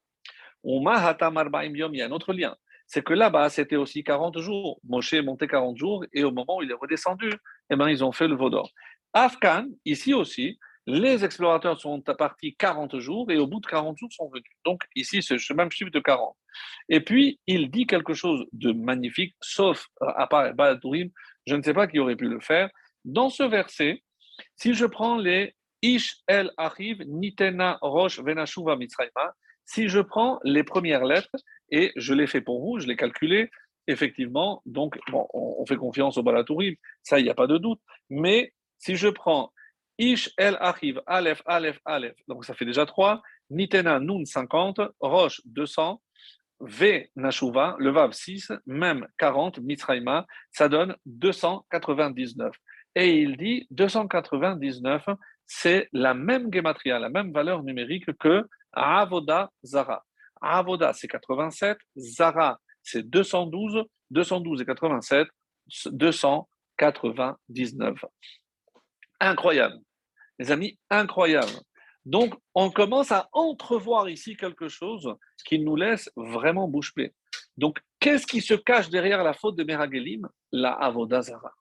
[0.65, 2.57] Il y a un autre lien.
[2.87, 4.81] C'est que là-bas, c'était aussi 40 jours.
[4.83, 7.33] Moshe est monté 40 jours et au moment où il est redescendu,
[7.71, 8.71] eh ben, ils ont fait le Vaudor.
[9.13, 10.59] Afghan, ici aussi,
[10.91, 14.53] les explorateurs sont partis 40 jours et au bout de 40 jours sont venus.
[14.65, 16.37] Donc ici, c'est le même chiffre de 40.
[16.89, 21.11] Et puis, il dit quelque chose de magnifique, sauf euh, à part Balatourim,
[21.47, 22.69] je ne sais pas qui aurait pu le faire.
[23.05, 24.03] Dans ce verset,
[24.57, 30.65] si je prends les Ish El arrive, Nitena Rosh Venashuva Mitzrayma, si je prends les
[30.65, 31.31] premières lettres,
[31.71, 33.49] et je l'ai fait pour vous, je l'ai calculé,
[33.87, 37.81] effectivement, donc on, fait confiance au Balatourim, ça, il n'y a pas de doute.
[38.09, 39.53] Mais si je prends
[40.01, 42.17] Ish El arrive, Aleph, Aleph, Aleph.
[42.27, 43.21] Donc ça fait déjà 3.
[43.51, 46.01] Nitena Nun 50, Roche 200,
[46.61, 52.57] V Nashuva, le Vav 6, même 40, Mitzraïma, ça donne 299.
[52.95, 55.05] Et il dit 299,
[55.47, 60.03] c'est la même gematria, la même valeur numérique que Avoda Zara.
[60.41, 65.29] Avoda c'est 87, Zara c'est 212, 212 et 87,
[65.93, 68.03] 299.
[69.21, 69.79] Incroyable
[70.41, 71.53] les amis, incroyable.
[72.07, 77.13] Donc, on commence à entrevoir ici quelque chose qui nous laisse vraiment bouche bée.
[77.59, 81.53] Donc, qu'est-ce qui se cache derrière la faute de Meragelim La Avodazara.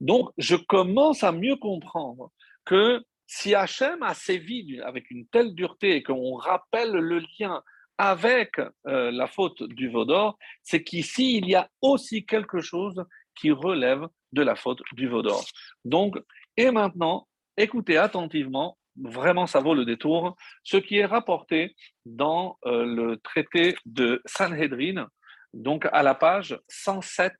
[0.00, 2.30] Donc, je commence à mieux comprendre
[2.64, 7.60] que si Hachem a sévi avec une telle dureté et qu'on rappelle le lien
[7.98, 13.50] avec euh, la faute du Vaudor, c'est qu'ici, il y a aussi quelque chose qui
[13.50, 15.44] relève de la faute du Vaudor.
[15.84, 16.16] Donc,
[16.56, 17.26] et maintenant,
[17.56, 23.76] écoutez attentivement, vraiment ça vaut le détour, ce qui est rapporté dans euh, le traité
[23.86, 25.08] de Sanhedrin,
[25.52, 27.32] donc à la page 107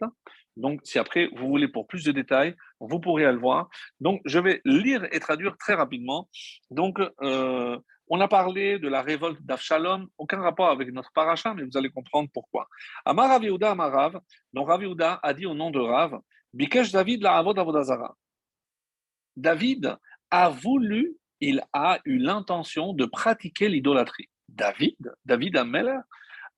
[0.57, 3.69] Donc, si après vous voulez pour plus de détails, vous pourrez le voir.
[4.01, 6.29] Donc, je vais lire et traduire très rapidement.
[6.71, 7.77] Donc, euh,
[8.09, 11.91] on a parlé de la révolte d'Avshalom, aucun rapport avec notre paracha, mais vous allez
[11.91, 12.69] comprendre pourquoi.
[13.05, 14.21] Amar Raviuda Amarav,
[14.53, 16.21] donc Raviuda a dit au nom de Rav,
[16.53, 18.15] Bikesh David la Avod Avodazara.
[19.37, 19.97] David
[20.31, 24.29] a voulu, il a eu l'intention de pratiquer l'idolâtrie.
[24.49, 25.99] David, David Ameller,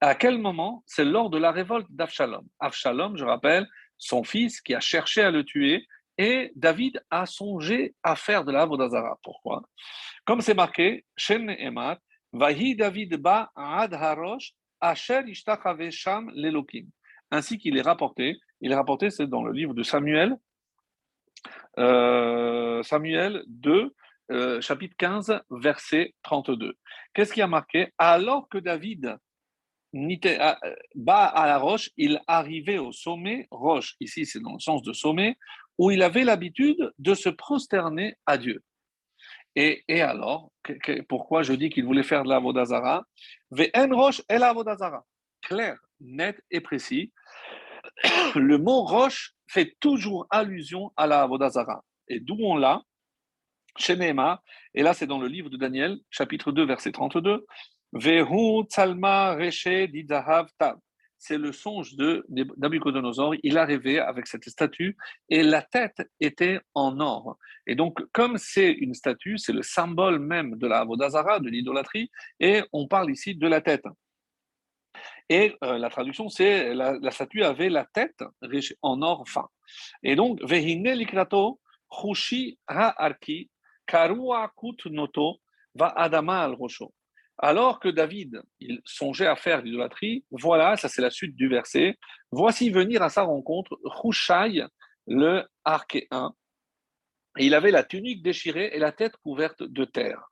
[0.00, 0.82] à quel moment?
[0.86, 2.46] C'est lors de la révolte d'Avshalom.
[2.60, 5.86] Avshalom, je rappelle, son fils qui a cherché à le tuer,
[6.18, 9.18] et David a songé à faire de la Vodazara.
[9.22, 9.62] Pourquoi?
[10.24, 11.98] Comme c'est marqué, Shem Emat,
[12.32, 15.22] Vahi David ba ad harosh, asher
[15.90, 16.86] sham lelokim.
[17.30, 20.36] Ainsi qu'il est rapporté, il est rapporté, c'est dans le livre de Samuel,
[21.78, 23.94] euh, Samuel 2,
[24.32, 26.74] euh, chapitre 15, verset 32.
[27.14, 27.92] Qu'est-ce qui a marqué?
[27.98, 29.18] Alors que David
[30.94, 34.92] bas à la roche, il arrivait au sommet, roche, ici c'est dans le sens de
[34.92, 35.36] sommet,
[35.78, 38.62] où il avait l'habitude de se prosterner à Dieu.
[39.54, 40.50] Et, et alors,
[41.08, 43.04] pourquoi je dis qu'il voulait faire de la Vodazara
[43.50, 45.04] Ve'en roche et la Vodazara.
[45.42, 47.12] Clair, net et précis.
[48.34, 51.84] Le mot roche fait toujours allusion à la Vodazara.
[52.08, 52.82] Et d'où on l'a
[53.78, 54.42] chez Nehema,
[54.74, 57.44] et là c'est dans le livre de Daniel, chapitre 2, verset 32,
[57.92, 60.78] Vehu Tsalma Reshe Didahav Tab
[61.18, 62.24] c'est le songe de
[62.56, 63.34] Nabucodonosor.
[63.42, 64.96] Il a rêvé avec cette statue
[65.28, 67.36] et la tête était en or.
[67.66, 72.10] Et donc, comme c'est une statue, c'est le symbole même de la Vodazara, de l'idolâtrie,
[72.38, 73.84] et on parle ici de la tête.
[75.28, 78.22] Et euh, la traduction, c'est la, statue avait la tête
[78.82, 79.48] en or fin.
[80.02, 81.60] Et donc, Vehine likrato,
[81.90, 83.50] Hushi ha-arki,
[83.86, 85.40] Karua kut noto,
[85.74, 86.92] va adama al rosho.
[87.38, 91.98] Alors que David, il songeait à faire l'idolâtrie, voilà, ça c'est la suite du verset,
[92.30, 94.64] voici venir à sa rencontre Hushai,
[95.06, 96.32] le archéen.
[97.38, 100.30] Et il avait la tunique déchirée et la tête couverte de terre.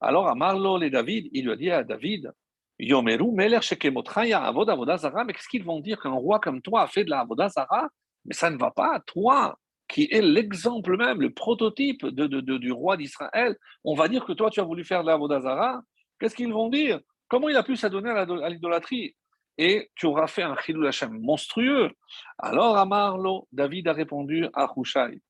[0.00, 2.32] Alors à Marlon et David, il lui a dit à David,
[2.78, 7.10] Yomeru Meler Zara, mais qu'est-ce qu'ils vont dire qu'un roi comme toi a fait de
[7.10, 7.88] la Avodazara
[8.24, 9.58] Mais ça ne va pas, toi
[9.88, 14.50] qui est l'exemple même, le prototype de, du roi d'Israël, on va dire que toi
[14.50, 15.82] tu as voulu faire de la Avodazara
[16.18, 17.00] Qu'est-ce qu'ils vont dire?
[17.28, 19.14] Comment il a pu s'adonner à l'idolâtrie?
[19.56, 21.90] Et tu auras fait un chilou Hashem monstrueux.
[22.38, 25.20] Alors Amarlo, David a répondu à Hushai.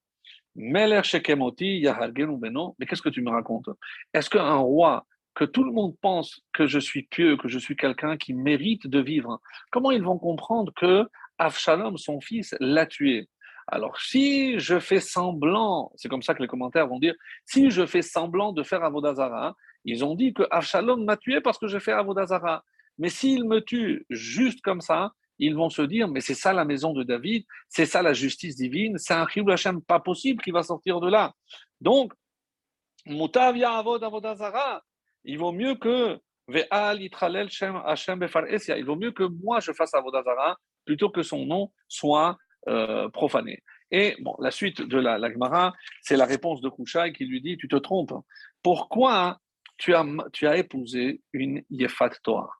[0.54, 1.18] Mais qu'est-ce
[3.02, 3.68] que tu me racontes?
[4.12, 7.76] Est-ce qu'un roi, que tout le monde pense que je suis pieux, que je suis
[7.76, 13.28] quelqu'un qui mérite de vivre, comment ils vont comprendre que Avshalom, son fils, l'a tué?
[13.66, 17.86] Alors, si je fais semblant, c'est comme ça que les commentaires vont dire, si je
[17.86, 21.80] fais semblant de faire Avodazara, ils ont dit que Avshalom m'a tué parce que j'ai
[21.80, 22.62] fait Avodazara.
[22.98, 26.64] Mais s'il me tue juste comme ça, ils vont se dire, mais c'est ça la
[26.64, 30.52] maison de David, c'est ça la justice divine, c'est un Chiyul Hashem pas possible qui
[30.52, 31.32] va sortir de là.
[31.80, 32.12] Donc,
[33.06, 34.04] Mutavia Avod
[35.24, 36.60] il vaut mieux que il
[38.84, 42.36] vaut mieux que moi je fasse Avodazara plutôt que son nom soit
[42.68, 43.62] euh, profané.
[43.90, 47.56] Et bon, la suite de la, la c'est la réponse de Kouchai qui lui dit
[47.56, 48.14] Tu te trompes.
[48.62, 49.38] Pourquoi
[49.78, 52.50] tu as, épousé une Yefat Torah?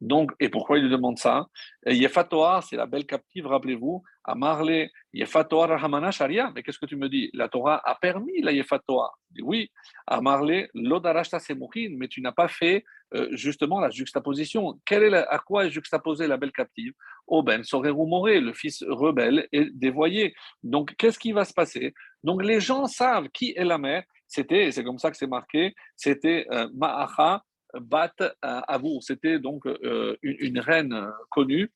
[0.00, 1.46] Donc, et pourquoi il lui demande ça?
[1.86, 6.50] Yefat Torah, c'est la belle captive, rappelez-vous, à Marley, Yefat Torah Rahamana Sharia.
[6.54, 7.30] Mais qu'est-ce que tu me dis?
[7.34, 9.12] La Torah a permis la Yefat Torah.
[9.40, 9.70] oui,
[10.06, 14.80] à Marley, Lodarashta Semukin, mais tu n'as pas fait euh, justement la juxtaposition.
[14.84, 16.92] Quelle est à quoi est juxtaposée la belle captive?
[17.26, 20.34] Oh ben, Soreru Moré, le fils rebelle et dévoyé.
[20.62, 21.94] Donc, qu'est-ce qui va se passer?
[22.22, 25.74] Donc, les gens savent qui est la mère c'était, c'est comme ça que c'est marqué,
[25.94, 28.98] c'était euh, Ma'acha Bat euh, Avou.
[29.02, 31.70] C'était donc euh, une, reine connue.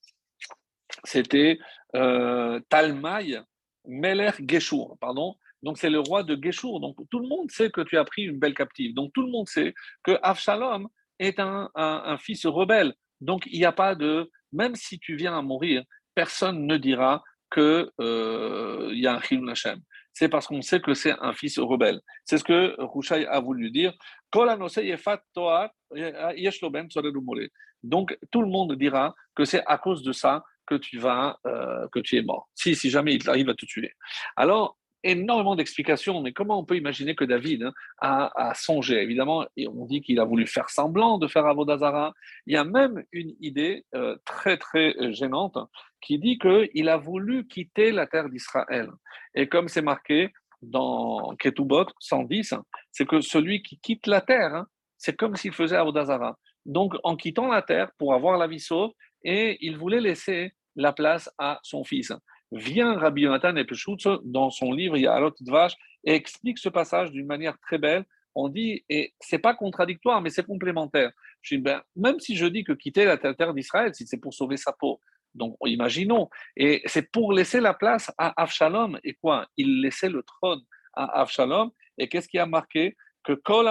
[1.04, 1.58] C'était
[1.92, 3.40] Talmaï
[3.86, 5.36] Meler Geshur, pardon.
[5.62, 6.80] Donc c'est le roi de Geshur.
[6.80, 8.94] Donc tout le monde sait que tu as pris une belle captive.
[8.94, 12.94] Donc tout le monde sait que Avshalom est un, fils rebelle.
[13.20, 17.22] Donc il n'y a pas de, même si tu viens à mourir, personne ne dira
[17.52, 19.80] qu'il il y a un Chilul Hashem
[20.18, 22.00] c'est parce qu'on sait que c'est un fils rebelle.
[22.24, 23.92] C'est ce que Rouchaï a voulu dire.
[27.82, 31.86] Donc, tout le monde dira que c'est à cause de ça que tu vas, euh,
[31.92, 32.48] que tu es mort.
[32.54, 33.92] Si, si jamais il arrive à te tuer.
[34.36, 34.76] Alors,
[35.06, 37.70] énormément d'explications, mais comment on peut imaginer que David
[38.02, 39.00] hein, a, songé?
[39.00, 42.12] Évidemment, et on dit qu'il a voulu faire semblant de faire Avodazara.
[42.46, 45.58] Il y a même une idée euh, très, très gênante
[46.00, 48.90] qui dit qu'il a voulu quitter la terre d'Israël.
[49.34, 52.54] Et comme c'est marqué dans Ketubot 110,
[52.90, 54.66] c'est que celui qui quitte la terre, hein,
[54.98, 56.36] c'est comme s'il faisait Avodazara.
[56.64, 58.90] Donc, en quittant la terre pour avoir la vie sauve,
[59.26, 62.12] et il voulait laisser la place à son fils.
[62.52, 67.58] Vient Rabbi Yonatan Epeshutz dans son livre Ya'alot Dvash et explique ce passage d'une manière
[67.58, 68.04] très belle.
[68.36, 71.10] On dit, et c'est pas contradictoire, mais c'est complémentaire.
[71.42, 74.32] Je dis, ben, même si je dis que quitter la terre d'Israël, si c'est pour
[74.32, 75.00] sauver sa peau,
[75.34, 79.46] donc imaginons, et c'est pour laisser la place à Avshalom, et quoi?
[79.56, 80.60] Il laissait le trône
[80.94, 82.96] à Avshalom, et qu'est-ce qui a marqué?
[83.24, 83.66] Que Kol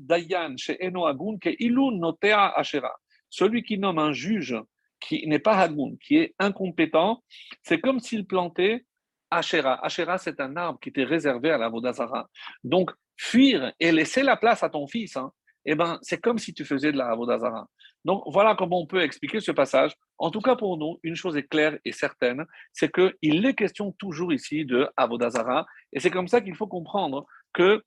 [0.00, 2.92] Dayan chez Eno Agun, que Ilun Notea Ashera.
[3.30, 4.56] Celui qui nomme un juge
[5.00, 7.22] qui n'est pas Hagun, qui est incompétent,
[7.62, 8.84] c'est comme s'il plantait
[9.30, 9.84] Asherah.
[9.84, 12.28] Asherah, c'est un arbre qui était réservé à la Vodazara.
[12.64, 15.32] Donc, fuir et laisser la place à ton fils, hein,
[15.64, 17.68] eh ben, c'est comme si tu faisais de la Vodazara.
[18.04, 19.92] Donc, voilà comment on peut expliquer ce passage.
[20.18, 23.92] En tout cas, pour nous, une chose est claire et certaine, c'est qu'il est question
[23.92, 25.66] toujours ici de Avodazara.
[25.92, 27.82] Et c'est comme ça qu'il faut comprendre que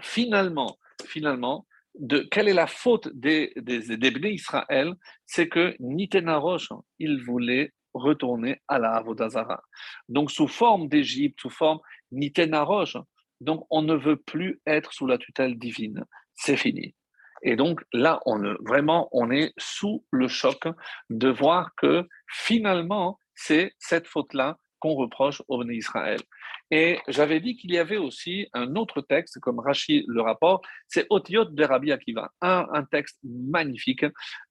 [0.00, 1.66] finalement, finalement,
[1.98, 7.72] de quelle est la faute des, des, des Israël, c'est que Nitena Roche, il voulait
[7.94, 9.62] retourner à la Avodazara.
[10.08, 11.80] Donc, sous forme d'Égypte, sous forme
[12.12, 12.96] Nitena Roche,
[13.40, 16.04] donc on ne veut plus être sous la tutelle divine.
[16.34, 16.94] C'est fini.
[17.42, 20.66] Et donc là, on vraiment, on est sous le choc
[21.10, 26.20] de voir que finalement, c'est cette faute-là qu'on reproche au Israël.
[26.70, 31.06] Et j'avais dit qu'il y avait aussi un autre texte, comme Rachid le rapport, c'est
[31.10, 34.04] Otiot de Rabbi Akiva, un, texte magnifique.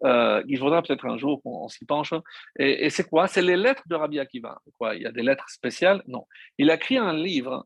[0.03, 2.13] Euh, il faudra peut-être un jour qu'on s'y penche.
[2.57, 3.27] Et, c'est quoi?
[3.27, 4.59] C'est les lettres de Rabbi Akiva.
[4.77, 6.01] Quoi Il y a des lettres spéciales?
[6.07, 6.25] Non.
[6.57, 7.65] Il a écrit un livre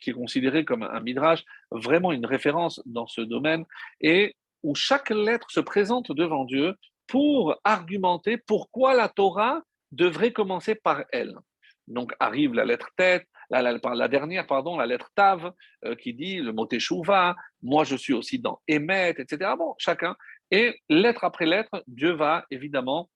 [0.00, 3.64] qui est considéré comme un midrash, vraiment une référence dans ce domaine,
[4.00, 6.74] et où chaque lettre se présente devant Dieu
[7.06, 11.34] pour argumenter pourquoi la Torah devrait commencer par elle.
[11.88, 15.52] Donc arrive la lettre tête, la, dernière, pardon, la lettre Tav,
[15.84, 19.52] euh, qui dit le mot Teshuvah, moi je suis aussi dans Emet, etc.
[19.58, 20.16] Bon, chacun.
[20.50, 23.10] Et lettre après lettre, Dieu va évidemment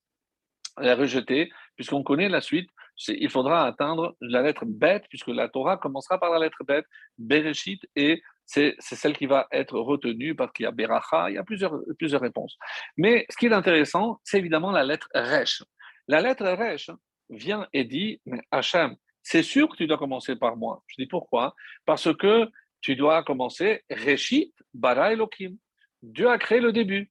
[0.79, 2.69] la rejeter, puisqu'on connaît la suite.
[3.09, 6.85] Il faudra atteindre la lettre bête, puisque la Torah commencera par la lettre bête,
[7.19, 11.39] Bereshit, et c'est celle qui va être retenue parce qu'il y a Beracha, il y
[11.39, 12.57] a plusieurs, plusieurs réponses.
[12.97, 15.63] Mais ce qui est intéressant, c'est évidemment la lettre Resh.
[16.09, 16.91] La lettre Resh
[17.31, 20.85] vient et dit, mais Hachem, c'est sûr que tu dois commencer par moi.
[20.87, 21.57] Je dis pourquoi?
[21.87, 22.49] Parce que
[22.81, 25.57] tu dois commencer Reshit bara Elohim.
[26.03, 27.11] Dieu a créé le début.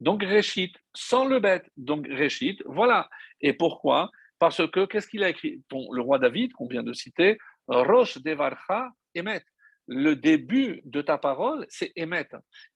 [0.00, 1.70] Donc Reshit, sans le bête.
[1.76, 3.08] Donc Reshit, voilà.
[3.40, 4.10] Et pourquoi?
[4.40, 5.62] Parce que qu'est-ce qu'il a écrit?
[5.70, 9.42] Le roi David, qu'on vient de citer, Rosh Devarcha Emet.
[9.86, 12.28] Le début de ta parole, c'est Emet.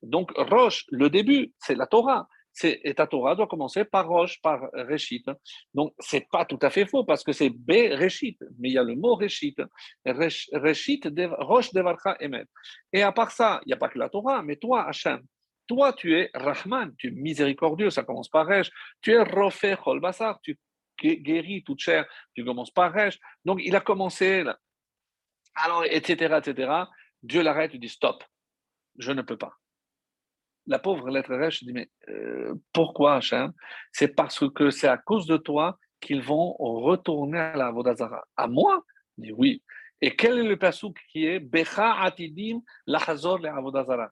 [0.02, 2.28] Donc Rosh, le début, c'est la Torah
[2.62, 5.24] et ta Torah doit commencer par Roche, par Réchit.
[5.74, 8.78] Donc, c'est pas tout à fait faux parce que c'est B Réchit, mais il y
[8.78, 9.54] a le mot Réchit.
[10.04, 11.00] Réchit,
[11.38, 12.44] Roche Devarcha Emet.
[12.92, 15.22] Et à part ça, il n'y a pas que la Torah, mais toi, Hachem,
[15.66, 18.70] toi, tu es Rahman, tu es miséricordieux, ça commence par Resh.
[19.00, 20.58] Tu es Rofé Basar, tu
[21.00, 23.18] guéris toute chair, tu commences par Resh.
[23.44, 24.44] Donc, il a commencé,
[25.54, 26.72] alors, etc., etc.
[27.22, 28.24] Dieu l'arrête, il dit stop,
[28.98, 29.59] je ne peux pas
[30.70, 33.52] la pauvre lettre Resh dit, mais euh, pourquoi Hachem?
[33.92, 38.24] C'est parce que c'est à cause de toi qu'ils vont retourner à la Vodazara.
[38.36, 38.84] À moi?
[39.18, 39.62] Il oui.
[40.00, 44.10] Et quel est le pasouk qui est Becha atidim lachazor le Avodazara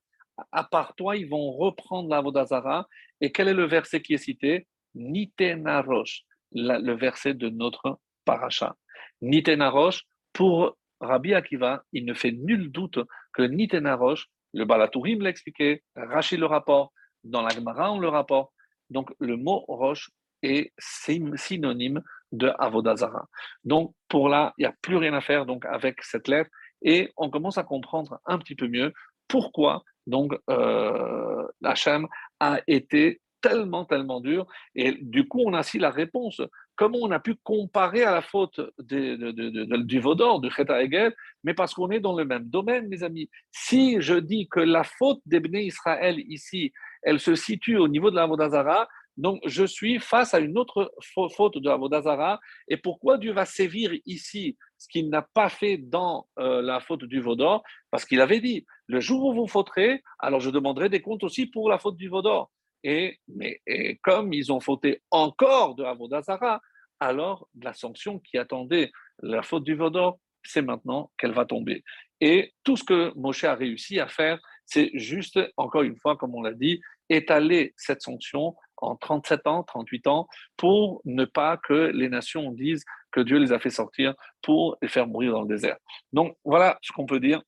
[0.50, 2.88] À part toi, ils vont reprendre la Vodazara.
[3.20, 4.66] Et quel est le verset qui est cité?
[4.96, 8.74] Nitenarosh, le verset de notre paracha.
[9.22, 12.98] Nitenarosh, pour Rabbi Akiva, il ne fait nul doute
[13.32, 16.92] que Nitenarosh, le Balatourim l'expliquait, Rachid le rapport,
[17.24, 18.52] dans la Gemara on le rapporte.
[18.90, 20.10] Donc le mot roche
[20.42, 23.26] est synonyme de Avodazara.
[23.64, 26.50] Donc pour là, il n'y a plus rien à faire donc avec cette lettre
[26.82, 28.92] et on commence à comprendre un petit peu mieux
[29.26, 32.06] pourquoi donc euh, Hachem
[32.40, 34.46] a été tellement, tellement dur.
[34.74, 36.40] Et du coup, on a aussi la réponse.
[36.78, 41.12] Comment on a pu comparer à la faute du Vaudor, du Cheta Egel,
[41.42, 43.28] mais parce qu'on est dans le même domaine, mes amis.
[43.50, 48.16] Si je dis que la faute des Israël ici, elle se situe au niveau de
[48.16, 50.94] la Vodazara, donc je suis face à une autre
[51.34, 52.38] faute de la Vodazara.
[52.68, 57.02] Et pourquoi Dieu va sévir ici ce qu'il n'a pas fait dans euh, la faute
[57.02, 57.64] du Vaudor?
[57.90, 61.46] Parce qu'il avait dit, le jour où vous fauterez, alors je demanderai des comptes aussi
[61.46, 62.52] pour la faute du Vaudor.
[62.84, 63.60] Et, mais,
[64.02, 66.60] comme ils ont fauté encore de Avodazara,
[67.00, 68.90] alors la sanction qui attendait
[69.20, 71.84] la faute du Vaudor, c'est maintenant qu'elle va tomber.
[72.20, 76.34] Et tout ce que Moshe a réussi à faire, c'est juste, encore une fois, comme
[76.34, 81.90] on l'a dit, étaler cette sanction en 37 ans, 38 ans, pour ne pas que
[81.94, 85.48] les nations disent que Dieu les a fait sortir pour les faire mourir dans le
[85.48, 85.78] désert.
[86.12, 87.42] Donc voilà ce qu'on peut dire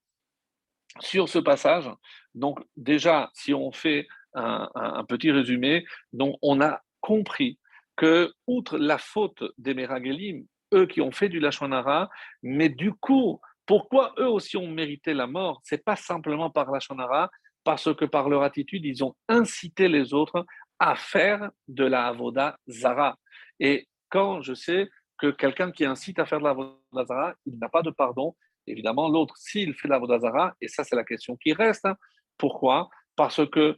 [1.00, 1.90] sur ce passage.
[2.34, 5.84] Donc déjà, si on fait un, petit résumé.
[6.12, 7.58] Donc, on a compris
[8.00, 12.08] que, outre la faute des Meragelim, eux qui ont fait du Lachonara,
[12.42, 15.60] mais du coup, pourquoi eux aussi ont mérité la mort?
[15.64, 17.30] C'est pas simplement par Lachonara,
[17.62, 20.46] parce que par leur attitude, ils ont incité les autres
[20.78, 23.18] à faire de la avoda zara.
[23.58, 24.88] Et quand je sais
[25.18, 28.34] que quelqu'un qui incite à faire de la avoda zara, il n'a pas de pardon,
[28.66, 31.84] évidemment, l'autre, s'il fait de la avoda zara, et ça c'est la question qui reste,
[31.84, 31.96] hein,
[32.38, 32.88] pourquoi?
[33.14, 33.76] Parce que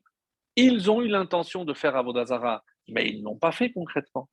[0.55, 4.28] ils ont eu l'intention de faire avoda zara, mais ils n'ont pas fait concrètement.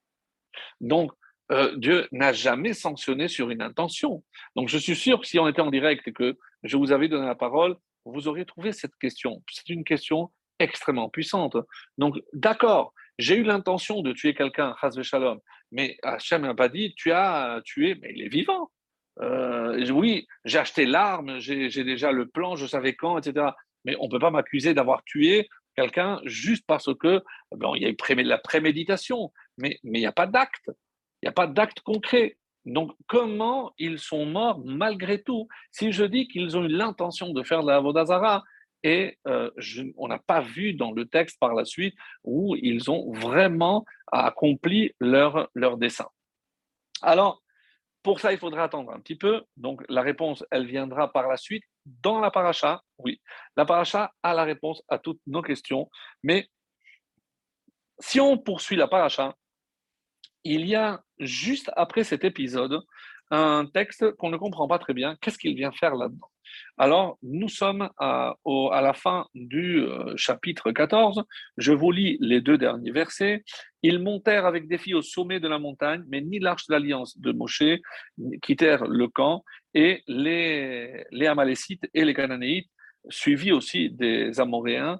[0.82, 1.12] Donc,
[1.52, 4.24] euh, Dieu n'a jamais sanctionné sur une intention.
[4.56, 7.08] Donc, je suis sûr que si on était en direct et que je vous avais
[7.08, 7.76] donné la parole,
[8.06, 9.44] vous auriez trouvé cette question.
[9.52, 11.58] C'est une question extrêmement puissante.
[11.98, 15.40] Donc, d'accord, j'ai eu l'intention de tuer quelqu'un, Shalom,
[15.72, 18.70] mais Hachem n'a pas dit tu as tué, mais il est vivant.
[19.22, 23.48] Euh, oui, j'ai acheté l'arme, j'ai déjà le plan, je savais quand, etc.
[23.86, 25.50] Mais on ne peut pas m'accuser d'avoir tué
[25.80, 30.28] quelqu'un juste parce que bon, il y a la préméditation, mais il n'y a pas
[30.28, 30.70] d'acte.
[31.22, 32.38] Il n'y a pas d'acte concret.
[32.66, 35.48] Donc, comment ils sont morts malgré tout?
[35.72, 38.44] Si je dis qu'ils ont eu l'intention de faire la Vodazara,
[38.84, 39.52] et euh,
[39.98, 44.94] on n'a pas vu dans le texte par la suite où ils ont vraiment accompli
[45.00, 46.08] leur, leur dessein.
[47.02, 47.42] Alors,
[48.02, 49.44] pour ça, il faudra attendre un petit peu.
[49.58, 52.82] Donc, la réponse, elle viendra par la suite dans la paracha.
[52.98, 53.22] Oui,
[53.58, 55.90] la paracha a la réponse à toutes nos questions.
[56.24, 56.50] Mais
[58.00, 59.36] si on poursuit la paracha,
[60.44, 62.82] il y a juste après cet épisode
[63.32, 65.16] un texte qu'on ne comprend pas très bien.
[65.22, 66.30] Qu'est-ce qu'il vient faire là-dedans?
[66.78, 71.24] Alors, nous sommes à, la fin du euh, chapitre 14.
[71.58, 73.44] Je vous lis les deux derniers versets.
[73.84, 77.18] Ils montèrent avec des filles au sommet de la montagne, mais ni l'arche de l'alliance
[77.20, 77.64] de Moshe
[78.42, 82.70] quittèrent le camp, et les, les Amalécites et les Cananéites,
[83.10, 85.00] suivis aussi des Amoréens,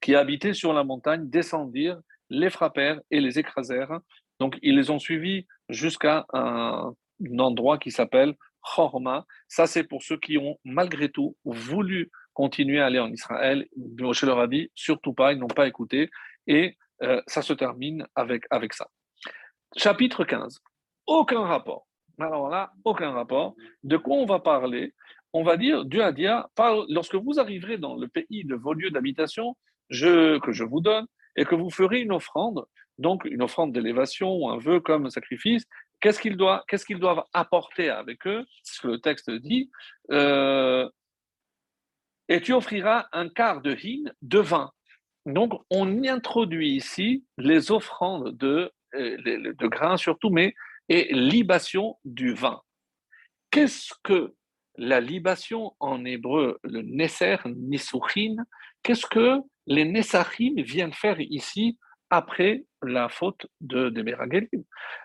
[0.00, 2.00] qui habitaient sur la montagne, descendirent,
[2.30, 4.00] les frappèrent et les écrasèrent.
[4.40, 6.92] Donc, ils les ont suivis jusqu'à un,
[7.38, 9.24] endroit qui s'appelle Chorma.
[9.48, 13.66] Ça, c'est pour ceux qui ont, malgré tout, voulu continuer à aller en Israël.
[13.76, 16.10] Moshe leur a dit, surtout pas, ils n'ont pas écouté.
[16.46, 18.88] Et euh, ça se termine avec, avec ça.
[19.76, 20.58] Chapitre 15.
[21.06, 21.86] Aucun rapport.
[22.18, 23.54] Alors là, aucun rapport.
[23.82, 24.94] De quoi on va parler?
[25.32, 26.26] On va dire, Dieu a dit,
[26.88, 29.56] lorsque vous arriverez dans le pays de vos lieux d'habitation
[29.90, 31.06] que je vous donne,
[31.36, 32.64] et que vous ferez une offrande,
[32.98, 35.64] donc une offrande d'élévation ou un vœu comme sacrifice,
[36.00, 39.70] qu'est-ce qu'ils doivent, apporter avec eux Ce que le texte dit.
[40.10, 40.88] Euh,
[42.28, 44.70] et tu offriras un quart de hin de vin.
[45.26, 50.54] Donc, on introduit ici les offrandes de, euh, grains surtout, mais
[50.88, 52.60] et libation du vin.
[53.50, 54.34] Qu'est-ce que
[54.76, 58.36] la libation en hébreu, le neser, nisuchin,
[58.82, 61.78] qu'est-ce que les nesachim viennent faire ici
[62.10, 64.02] après la faute de, de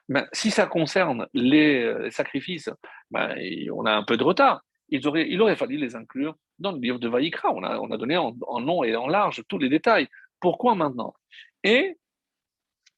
[0.09, 2.69] ben, Si ça concerne les, euh, sacrifices,
[3.11, 3.35] ben,
[3.71, 4.61] on a un peu de retard.
[4.89, 7.51] Il aurait, fallu les inclure dans le livre de Vaïkra.
[7.53, 10.07] On a, on a donné en, en long et en large tous les détails.
[10.39, 11.13] Pourquoi maintenant?
[11.63, 11.97] Et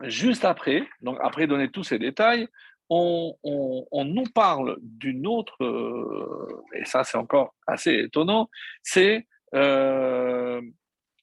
[0.04, 2.48] juste après, donc après donner tous ces détails,
[2.90, 8.50] on, nous parle d'une autre, euh, et ça c'est encore assez étonnant,
[8.84, 10.62] c'est euh,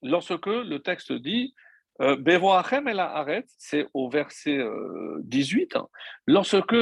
[0.02, 1.54] lorsque le texte dit
[2.00, 4.58] euh, Bevoachem el arrête, c'est au verset
[5.20, 5.88] 18, hein,
[6.26, 6.74] lorsque,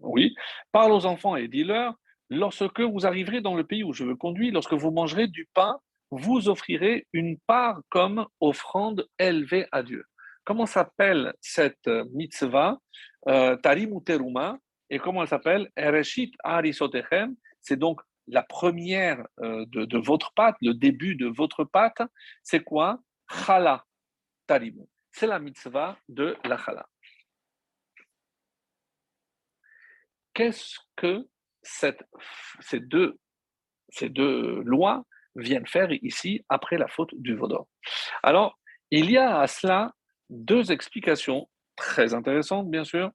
[0.00, 0.34] oui,
[0.72, 1.94] parle aux enfants et dis-leur,
[2.30, 5.78] lorsque vous arriverez dans le pays où je veux conduire, lorsque vous mangerez du pain,
[6.10, 10.04] vous offrirez une part comme offrande élevée à Dieu.
[10.44, 12.78] Comment s'appelle cette mitzvah
[13.28, 14.02] euh, Tarim ou
[14.88, 15.68] et comment elle s'appelle?
[15.76, 17.34] Ereshit Arisotechem.
[17.60, 22.02] C'est donc la première euh, de, votre pâte, le début de votre pâte.
[22.42, 23.00] C'est quoi?
[23.30, 23.84] Chala.
[25.12, 26.86] C'est la mitzvah de la chala.
[30.34, 31.26] Qu'est-ce que
[31.62, 32.04] cette,
[32.60, 33.18] ces, deux,
[33.88, 35.04] ces deux lois
[35.34, 37.66] viennent faire ici après la faute du Vaudor
[38.22, 38.58] Alors,
[38.90, 39.92] il y a à cela
[40.30, 43.10] deux explications très intéressantes, bien sûr.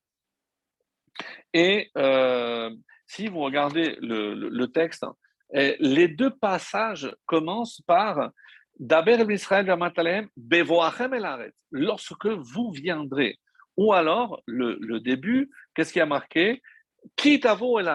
[1.53, 2.73] Et euh,
[3.11, 5.05] si vous regardez le, texte,
[5.53, 8.31] eh, les deux passages commencent par
[8.79, 9.65] Daber Israël
[11.71, 13.37] lorsque vous viendrez.
[13.75, 16.61] Ou alors, le, début, qu'est-ce qui a marqué?
[17.17, 17.89] Kitavo el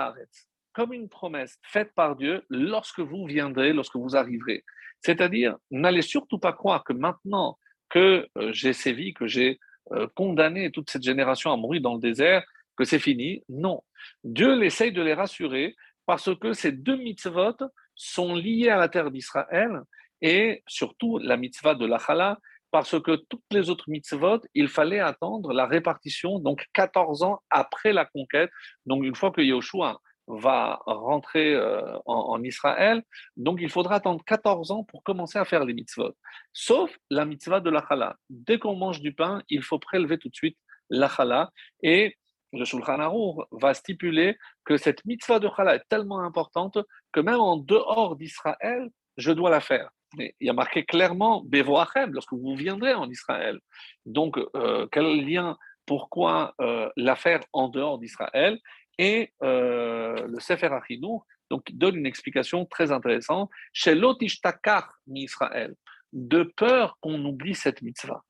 [0.75, 4.65] comme une promesse faite par Dieu lorsque vous viendrez, lorsque vous arriverez.
[5.01, 7.59] C'est-à-dire, n'allez surtout pas croire que maintenant
[7.89, 9.59] que euh, j'ai sévi, que j'ai
[9.93, 12.45] euh, condamné toute cette génération à mourir dans le désert,
[12.77, 13.43] que c'est fini.
[13.49, 13.83] Non.
[14.25, 15.75] Dieu essaye de les rassurer
[16.07, 17.57] parce que ces deux mitzvot
[17.95, 19.81] sont liés à la terre d'Israël
[20.23, 22.39] et surtout la mitzvah de l'Achala,
[22.71, 27.93] parce que toutes les autres mitzvot, il fallait attendre la répartition, donc 14 ans après
[27.93, 28.51] la conquête.
[28.87, 33.03] Donc une fois que Yahushua va rentrer euh, en, Israël,
[33.37, 36.13] donc il faudra attendre 14 ans pour commencer à faire les mitzvot.
[36.53, 38.17] Sauf la mitzvah de la chala.
[38.29, 40.59] Dès qu'on mange du pain, il faut prélever tout de suite
[40.91, 41.51] la chala.
[41.83, 42.17] Et
[42.53, 46.79] le Shulchan Aruch va stipuler que cette mitzvah de chala est tellement importante
[47.13, 49.91] que même en dehors d'Israël, je dois la faire.
[50.17, 53.59] Mais il y a marqué clairement Bevoachem lorsque vous viendrez en Israël.
[54.05, 58.59] Donc, euh, quel lien pourquoi euh, la faire en dehors d'Israël?
[58.99, 63.51] Et euh, le Sefer Achinour donc, donne une explication très intéressante.
[63.73, 65.75] Chez l'Otishtakar Israël,
[66.13, 68.23] de peur qu'on oublie cette mitzvah.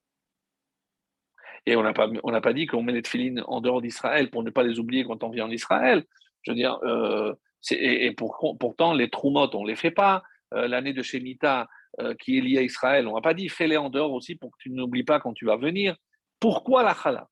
[1.66, 2.08] Et on n'a pas,
[2.40, 5.24] pas dit qu'on met les tefilines en dehors d'Israël pour ne pas les oublier quand
[5.24, 6.04] on vient en Israël.
[6.42, 7.34] Je veux dire, euh,
[7.70, 10.22] et, pourtant, les troumotes, on ne les fait pas.
[10.54, 11.68] Euh, l'année de Shemitah,
[12.20, 14.58] qui est liée à Israël, on n'a pas dit fais-les en dehors aussi pour que
[14.60, 15.96] tu n'oublies pas quand tu vas venir.
[16.40, 17.26] Pourquoi la chala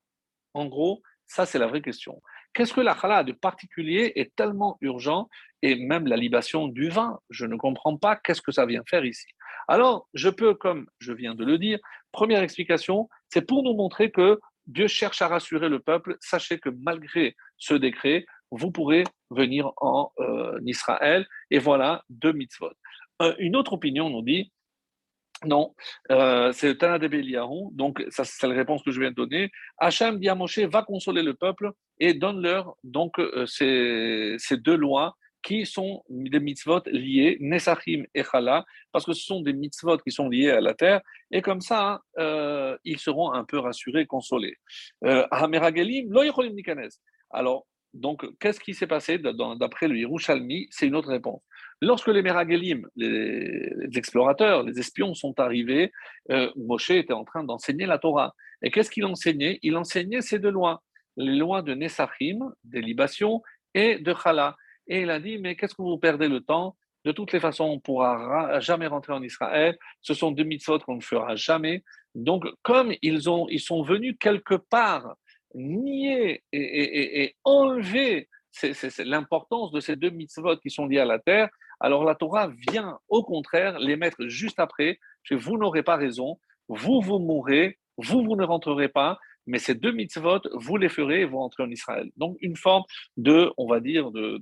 [0.54, 2.22] En gros, ça, c'est la vraie question.
[2.54, 5.28] Qu'est-ce que la chala de particulier est tellement urgent
[5.64, 9.06] et même la libation du vin Je ne comprends pas qu'est-ce que ça vient faire
[9.06, 9.26] ici.
[9.66, 11.78] Alors, je peux, comme je viens de le dire,
[12.12, 16.16] première explication, c'est pour nous montrer que Dieu cherche à rassurer le peuple.
[16.20, 21.26] Sachez que malgré ce décret, vous pourrez venir en euh, Israël.
[21.50, 22.70] Et voilà deux mitzvot.
[23.22, 24.52] Euh, une autre opinion nous dit
[25.46, 25.74] non,
[26.10, 29.50] euh, c'est Tana de Beliaron, donc c'est la réponse que je viens de donner.
[29.78, 35.66] Hachem dit à Moshe, va consoler le peuple et donne-leur donc ces, deux lois qui
[35.66, 40.28] sont des mitzvot liés, Nesachim et Chala, parce que ce sont des mitzvot qui sont
[40.28, 44.56] liés à la terre, et comme ça, euh, ils seront un peu rassurés, consolés.
[45.04, 45.26] Euh,
[47.30, 50.66] Alors, donc, qu'est-ce qui s'est passé d'après le Yerushalmi?
[50.70, 51.42] C'est une autre réponse.
[51.80, 55.92] Lorsque les Meragelim, les, explorateurs, les espions sont arrivés,
[56.30, 58.34] euh, Moshe était en train d'enseigner la Torah.
[58.62, 59.60] Et qu'est-ce qu'il enseignait?
[59.62, 60.82] Il enseignait ces deux lois,
[61.16, 63.42] les lois de Nesachim, des libations,
[63.74, 64.56] et de Chala.
[64.86, 66.76] Et il a dit, mais qu'est-ce que vous perdez le temps?
[67.04, 69.76] De toutes les façons, on ne pourra jamais rentrer en Israël.
[70.00, 71.84] Ce sont deux mitzvot qu'on ne fera jamais.
[72.14, 75.16] Donc, comme ils, ont, ils sont venus quelque part
[75.54, 78.28] nier et, enlever
[79.00, 81.48] l'importance de ces deux mitzvot qui sont liés à la terre,
[81.80, 84.98] alors la Torah vient au contraire les mettre juste après.
[85.30, 89.92] Vous n'aurez pas raison, vous, vous mourrez, vous, vous ne rentrerez pas, mais ces deux
[89.92, 92.10] mitzvot, vous les ferez et vous rentrez en Israël.
[92.16, 92.84] Donc une forme
[93.16, 94.38] de, on va dire, de,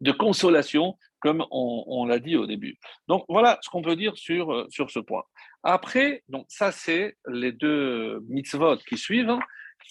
[0.00, 2.78] de, consolation, comme on, l'a dit au début.
[3.08, 5.22] Donc voilà ce qu'on peut dire sur, euh, sur ce point.
[5.62, 9.38] Après, donc ça c'est les deux mitzvot qui suivent,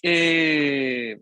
[0.04, 1.18] et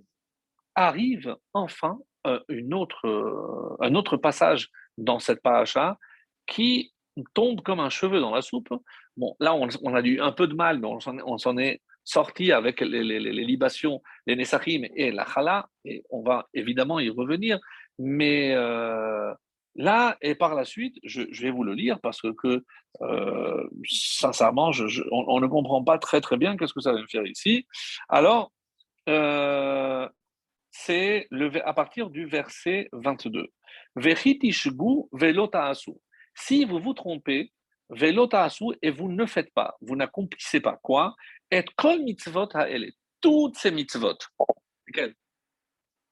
[0.76, 1.98] arrive enfin
[2.28, 5.98] euh, une autre, euh, un autre passage dans cette paracha
[6.46, 6.94] qui
[7.34, 8.70] tombe comme un cheveu dans la soupe.
[9.16, 12.80] Bon, là, on, a eu un peu de mal, mais on s'en est sorti avec
[12.80, 13.04] les,
[13.44, 17.60] libations, les Nesachim et la Chala, et on va évidemment y revenir.
[18.00, 19.34] Mais euh,
[19.76, 22.64] là, et par la suite, je, vais vous le lire parce que,
[23.90, 27.68] sincèrement, je, on, ne comprend pas très très bien qu'est-ce que ça veut faire ici.
[28.08, 28.54] Alors,
[30.72, 31.28] c'est
[31.66, 33.50] à partir du verset 22.
[36.36, 37.52] Si vous vous trompez,
[38.82, 41.16] et vous ne faites pas, vous n'accomplissez pas quoi?
[41.52, 42.50] Et kol mitzvot
[43.22, 44.18] toutes ces mitzvot.
[44.88, 45.16] Lesquelles?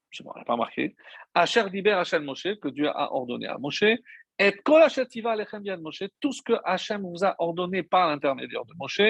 [0.10, 0.96] Je ne pas marqué.
[1.34, 3.84] Asher diber Hachem Moshe, que Dieu a ordonné à Moshe.
[4.40, 8.66] Et kol asher tiva alechem Moshe, tout ce que Hachem vous a ordonné par l'intermédiaire
[8.66, 9.02] de Moshe.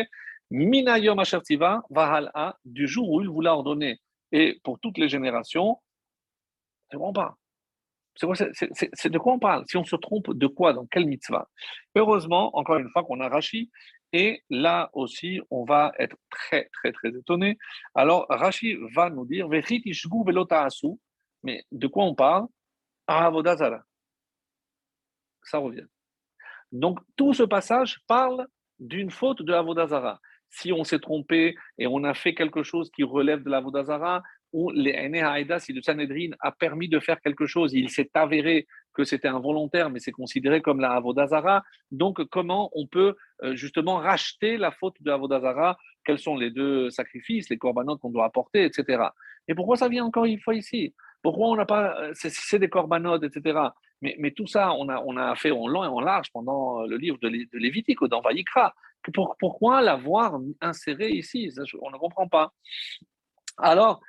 [0.51, 3.99] Minayom asher tiva vahal'a, du jour où il vous l'a ordonné
[4.31, 5.79] et pour toutes les générations,
[6.89, 7.33] c'est quoi on parle?
[8.93, 9.65] C'est de quoi on parle?
[9.67, 10.73] Si on se trompe, de quoi?
[10.73, 11.47] Dans quel mitzvah?
[11.95, 13.71] Heureusement, encore une fois, qu'on a Rashi,
[14.15, 17.57] et là aussi, on va être très, très, très étonné.
[17.93, 19.49] Alors, Rashi va nous dire
[21.43, 22.45] mais de quoi on parle?
[23.07, 23.83] Avodazara.
[25.43, 25.85] Ça revient.
[26.71, 28.47] Donc, tout ce passage parle
[28.79, 33.03] d'une faute de Avodazara si on s'est trompé et on a fait quelque chose qui
[33.03, 37.45] relève de la Vodazara, ou les Haïda, si le Sanhedrin a permis de faire quelque
[37.45, 38.65] chose, il s'est avéré
[38.95, 41.63] que c'était involontaire, mais c'est considéré comme la Avodazara.
[41.91, 45.77] Donc, comment on peut euh, justement racheter la faute de Avodazara?
[46.05, 49.03] Quels sont les deux sacrifices, les corbanotes qu'on doit apporter, etc.
[49.47, 50.95] Et pourquoi ça vient encore une fois ici?
[51.21, 51.99] Pourquoi on n'a pas.
[52.01, 53.59] Euh, c'est des corbanotes, etc.
[54.01, 56.97] Mais, tout ça, on a, on a fait en long et en large pendant le
[56.97, 58.73] livre de, Lévitique, dans Vaïkra
[59.39, 61.51] pourquoi l'avoir inséré ici?
[61.81, 62.53] On ne comprend pas.
[63.57, 64.01] Alors,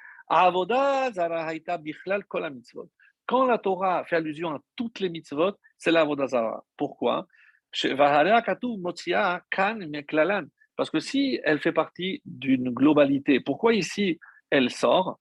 [3.26, 6.64] quand la Torah fait allusion à toutes les mitzvot, c'est la Zara.
[6.76, 7.26] Pourquoi
[10.76, 14.18] Parce que si elle fait partie d'une globalité, pourquoi ici
[14.50, 15.18] elle sort?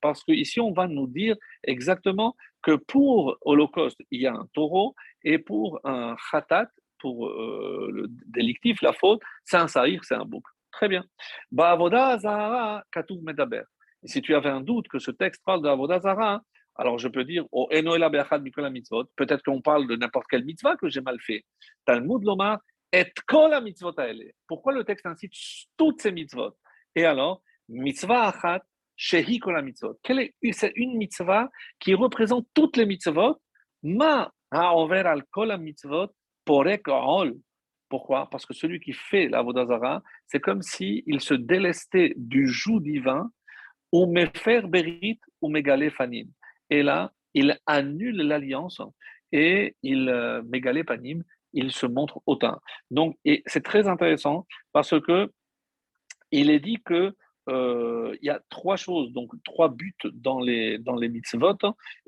[0.00, 4.94] Parce qu'ici, on va nous dire exactement que pour Holocauste, il y a un taureau,
[5.22, 6.68] et pour un khatat,
[6.98, 10.44] pour euh, le délictif, la faute, c'est un saïr, c'est un bouc.
[10.72, 11.04] Très bien.
[11.52, 12.84] Ba'avoda zahara
[13.22, 13.64] medaber.
[14.04, 16.42] Si tu avais un doute que ce texte parle de Avoda Zara,
[16.76, 21.00] alors je peux dire, oh, mitzvot, peut-être qu'on parle de n'importe quelle mitzvah que j'ai
[21.00, 21.44] mal fait.
[21.84, 22.58] Talmud lomar,
[22.92, 23.94] et kol mitzvot
[24.46, 25.32] Pourquoi le texte incite
[25.76, 26.56] toutes ces mitzvot?
[26.94, 28.62] Et alors, mitzvah achat,
[28.96, 29.98] shehi mitzvot.
[30.52, 31.48] C'est une mitzvah
[31.78, 33.40] qui représente toutes les mitzvot?
[33.82, 35.24] Ma ha'over al
[35.60, 36.08] mitzvot,
[36.44, 36.84] porek.
[37.88, 38.28] Pourquoi?
[38.30, 42.80] Parce que celui qui fait la Vodazara, c'est comme s'il il se délestait du joug
[42.80, 43.30] divin,
[44.66, 46.28] berit ou megale fanim.
[46.70, 48.80] Et là, il annule l'alliance
[49.32, 50.84] et il euh, megale
[51.56, 52.58] il se montre hautain.
[52.90, 53.16] Donc,
[53.46, 55.30] c'est très intéressant parce que
[56.32, 57.14] il est dit que
[57.48, 61.58] euh, il y a trois choses, donc trois buts dans les, dans les mitzvot,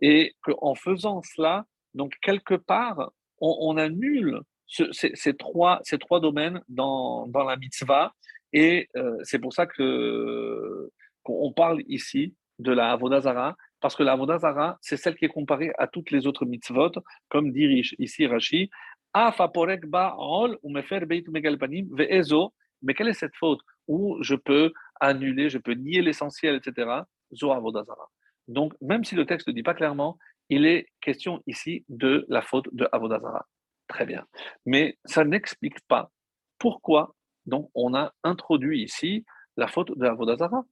[0.01, 1.65] et qu'en faisant cela,
[1.95, 8.15] donc quelque part, on annule ces, trois, ces trois domaines dans, dans la mitzvah.
[8.53, 10.91] Et euh, c'est pour ça que,
[11.27, 15.73] qu'on parle ici de la Avodazara, parce que la Avodazara, c'est celle qui est comparée
[15.79, 16.93] à toutes les autres mitzvot,
[17.29, 18.71] comme dit ici Rashi.
[22.83, 27.03] Mais quelle est cette faute où je peux annuler, je peux nier l'essentiel, etc.
[28.49, 30.19] Donc, même si le texte ne dit pas clairement,
[30.49, 33.47] il est question ici de la faute de Avodazara.
[33.89, 34.25] Très bien.
[34.65, 36.11] Mais ça n'explique pas
[36.59, 37.17] pourquoi
[37.47, 39.25] donc, on a introduit ici
[39.57, 40.65] la faute de Avodazara.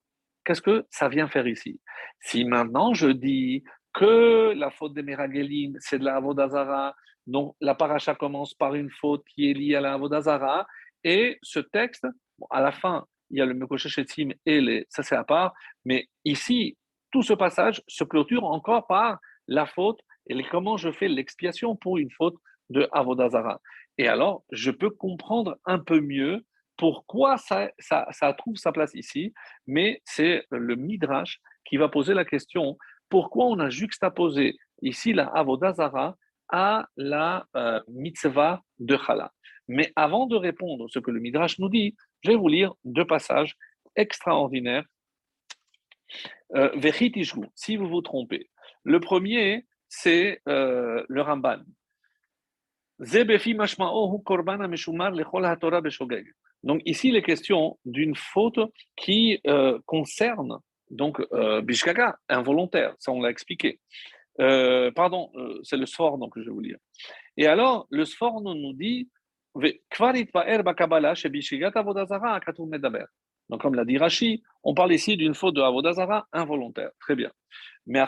[0.44, 1.80] Qu'est-ce que ça vient faire ici?
[2.20, 6.94] Si maintenant je dis que la faute des Meragelim, c'est de la Avodazara,
[7.26, 10.66] donc la paracha commence par une faute qui est liée à la Avodazara,
[11.04, 12.06] et ce texte,
[12.50, 15.52] à la fin, il y a le Mekoshechetim et les, ça c'est à part,
[15.84, 16.76] mais ici,
[17.10, 21.98] tout ce passage se clôture encore par la faute et comment je fais l'expiation pour
[21.98, 22.36] une faute
[22.70, 23.60] de Avodazara.
[23.98, 26.44] Et alors, je peux comprendre un peu mieux
[26.76, 27.70] pourquoi ça,
[28.38, 29.32] trouve sa place ici,
[29.66, 32.76] mais c'est le Midrash qui va poser la question
[33.08, 36.16] pourquoi on a juxtaposé ici la Avodazara
[36.48, 39.32] à la euh, mitzvah de Chala.
[39.68, 42.74] Mais avant de répondre à ce que le Midrash nous dit, je vais vous lire
[42.84, 43.56] deux passages
[43.96, 44.84] extraordinaires.
[46.54, 46.70] Euh,
[47.54, 48.50] si vous vous trompez.
[48.82, 51.60] Le premier, c'est euh, le Ramban.
[56.64, 58.58] Donc ici, il est question d'une faute
[58.96, 60.58] qui euh, concerne
[60.90, 63.80] donc euh, bishkaga, involontaire, ça on l'a expliqué.
[64.40, 66.78] Euh, pardon, euh, c'est le sfor donc je vais vous lire.
[67.36, 69.08] Et alors, le sfor nous dit
[73.50, 76.90] donc comme l'a dit Rashi, on parle ici d'une faute de avodazara involontaire.
[76.98, 77.30] Très bien.
[77.86, 78.00] Mais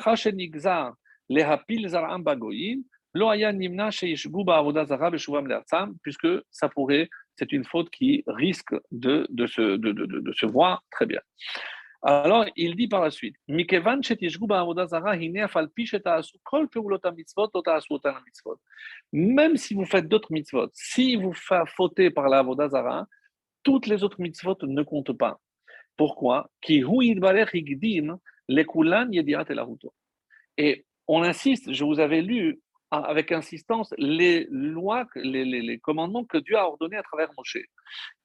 [6.03, 11.21] puisque ça pourrait, c'est une faute qui risque de, se, voir très bien.
[12.03, 13.37] Alors, il dit par la suite,
[19.13, 23.07] même si vous faites d'autres mitzvot, si vous faites fauter par la Avodazara,
[23.63, 25.41] toutes les autres mitzvot ne comptent pas.
[25.97, 26.51] Pourquoi?
[30.59, 32.61] Et on insiste, je vous avais lu
[32.91, 37.59] avec insistance les lois, les, commandements que Dieu a ordonnés à travers Moshe.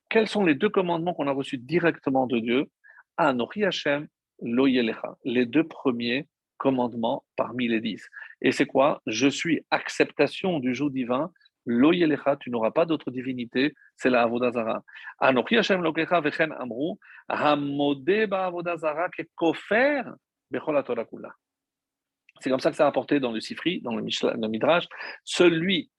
[0.10, 2.66] Quels sont les deux commandements qu'on a reçus directement de Dieu?
[3.18, 4.08] Anochi Hashem,
[4.42, 8.08] Lo les deux premiers commandements parmi les dix.
[8.42, 9.02] Et c'est quoi?
[9.08, 11.32] Je suis acceptation du jour divin.
[11.66, 11.92] Lo
[12.40, 14.84] tu n'auras pas d'autre divinité, c'est la Avodazara.
[15.20, 16.96] Anochi Hashem Lokecha Vechen Amru,
[17.30, 19.10] Hamode Ba Avodazara
[20.52, 21.06] Bechol Torah.
[22.42, 24.04] C'est comme ça que ça a apporté dans le Sifri, dans le,
[24.48, 24.88] Midrash.
[25.24, 25.92] Celui,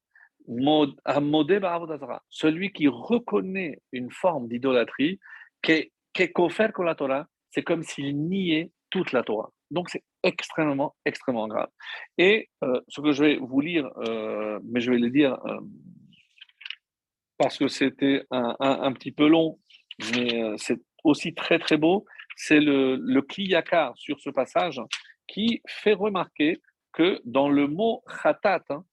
[2.28, 5.20] celui qui reconnaît une forme d'idolâtrie,
[5.64, 9.50] c'est comme s'il niait toute la Torah.
[9.70, 11.68] Donc c'est extrêmement, extrêmement grave.
[12.18, 15.60] Et euh, ce que je vais vous lire, euh, mais je vais le dire euh,
[17.38, 19.58] parce que c'était un, petit peu long,
[20.14, 22.04] mais c'est aussi très très beau,
[22.36, 23.26] c'est le, le
[23.96, 24.80] sur ce passage
[25.32, 26.60] qui fait remarquer
[26.92, 28.84] que dans le mot khatat, hein,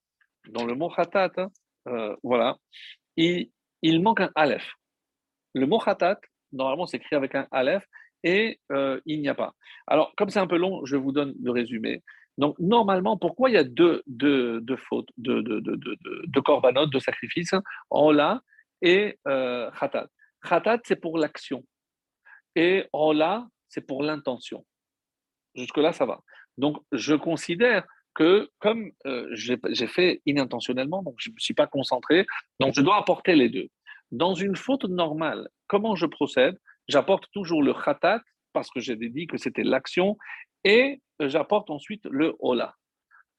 [0.50, 1.50] dans le mot khatat, hein,
[1.88, 2.58] euh, voilà,
[3.18, 3.52] il,
[4.02, 4.72] manque un aleph.
[5.54, 6.20] Le mot khatat,
[6.54, 7.86] normalement, s'écrit avec un aleph
[8.24, 9.54] et euh, il n'y a pas.
[9.86, 12.04] Alors, comme c'est un peu long, je vous donne le résumé.
[12.38, 14.02] Donc, normalement, pourquoi il y a deux,
[14.78, 17.54] fautes, deux, deux, deux, corbanotes, de sacrifices,
[17.90, 18.42] Ola
[18.82, 20.08] et euh, Khatat?
[20.48, 21.66] Khatat, c'est pour l'action.
[22.56, 24.66] Et Ola, c'est pour l'intention.
[25.60, 26.22] Jusque-là, ça va.
[26.57, 27.86] Donc, je considère
[28.16, 32.26] que comme euh, j'ai fait inintentionnellement, donc je ne me suis pas concentré,
[32.60, 33.68] donc je dois apporter les deux.
[34.12, 36.57] Dans une faute normale, comment je procède?
[36.88, 40.18] J'apporte toujours le khatat, parce que j'ai dit que c'était l'action,
[40.64, 42.76] et j'apporte ensuite le hola.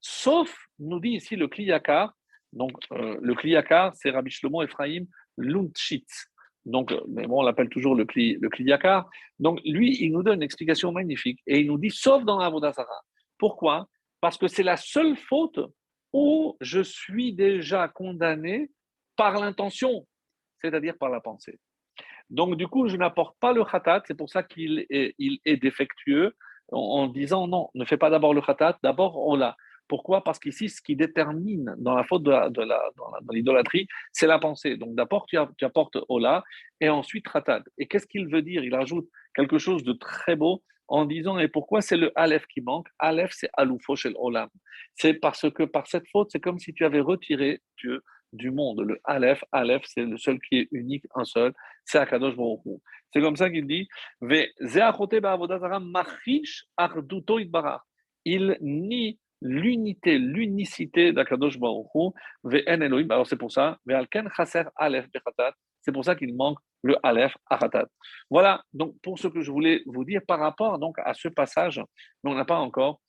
[0.00, 2.14] Sauf, nous dit ici le kliyakar,
[2.52, 5.04] donc euh, le kliyakar, c'est Rabbi Shlomo Ephraim
[5.36, 6.29] Luntschitz.
[6.66, 9.08] Donc, mais bon, on l'appelle toujours le, kli, le kliyakar.
[9.38, 13.00] Donc, lui, il nous donne une explication magnifique et il nous dit, sauf dans l'Avodazara.
[13.38, 13.88] Pourquoi?
[14.20, 15.58] Parce que c'est la seule faute
[16.12, 18.70] où je suis déjà condamné
[19.16, 20.06] par l'intention,
[20.60, 21.58] c'est-à-dire par la pensée.
[22.28, 26.34] Donc, du coup, je n'apporte pas le khatat, c'est pour ça qu'il est, défectueux,
[26.70, 29.56] en, disant non, ne fais pas d'abord le khatat, d'abord on l'a.
[29.90, 30.22] Pourquoi?
[30.22, 32.48] Parce qu'ici, ce qui détermine dans la faute de, la,
[33.32, 34.76] l'idolâtrie, c'est la pensée.
[34.76, 36.44] Donc d'abord, tu, apportes Ola
[36.80, 37.64] et ensuite Khatat.
[37.76, 38.62] Et qu'est-ce qu'il veut dire?
[38.62, 42.60] Il ajoute quelque chose de très beau en disant et pourquoi c'est le Aleph qui
[42.60, 42.86] manque?
[43.00, 44.48] Aleph, c'est Aloufo chez Olam.
[44.94, 48.82] C'est parce que par cette faute, c'est comme si tu avais retiré Dieu du monde.
[48.86, 51.52] Le Aleph, Aleph, c'est le seul qui est unique, un seul,
[51.84, 52.60] c'est Akadosh Baruch
[53.12, 53.88] C'est comme ça qu'il dit
[58.24, 61.86] Il nie l'unité, l'unicité d'Akadosh Baruch
[62.44, 63.10] Elohim.
[63.10, 63.78] Alors c'est pour ça,
[65.82, 67.86] c'est pour ça qu'il manque le Aleph Achatat.
[68.30, 71.80] Voilà, donc pour ce que je voulais vous dire par rapport donc à ce passage,
[72.22, 73.00] mais on n'a pas encore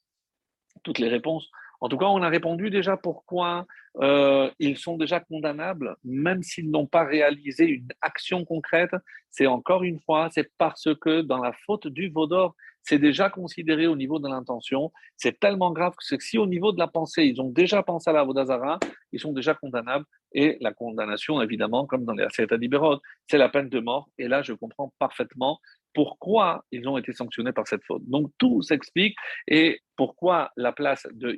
[0.83, 1.49] toutes les réponses.
[1.81, 3.65] En tout cas, on a répondu déjà pourquoi
[4.01, 8.91] euh, ils sont déjà condamnables, même s'ils n'ont pas réalisé une action concrète.
[9.31, 13.87] C'est encore une fois, c'est parce que dans la faute du Vaudor, c'est déjà considéré
[13.87, 14.91] au niveau de l'intention.
[15.17, 18.13] C'est tellement grave que si au niveau de la pensée, ils ont déjà pensé à
[18.13, 18.79] la Vodazara,
[19.11, 20.05] ils sont déjà condamnables.
[20.33, 24.09] Et la condamnation, évidemment, comme dans les Aseret Liberot, c'est la peine de mort.
[24.17, 25.59] Et là, je comprends parfaitement
[25.93, 28.03] pourquoi ils ont été sanctionnés par cette faute.
[28.05, 29.15] Donc tout s'explique
[29.47, 31.37] et pourquoi la place de,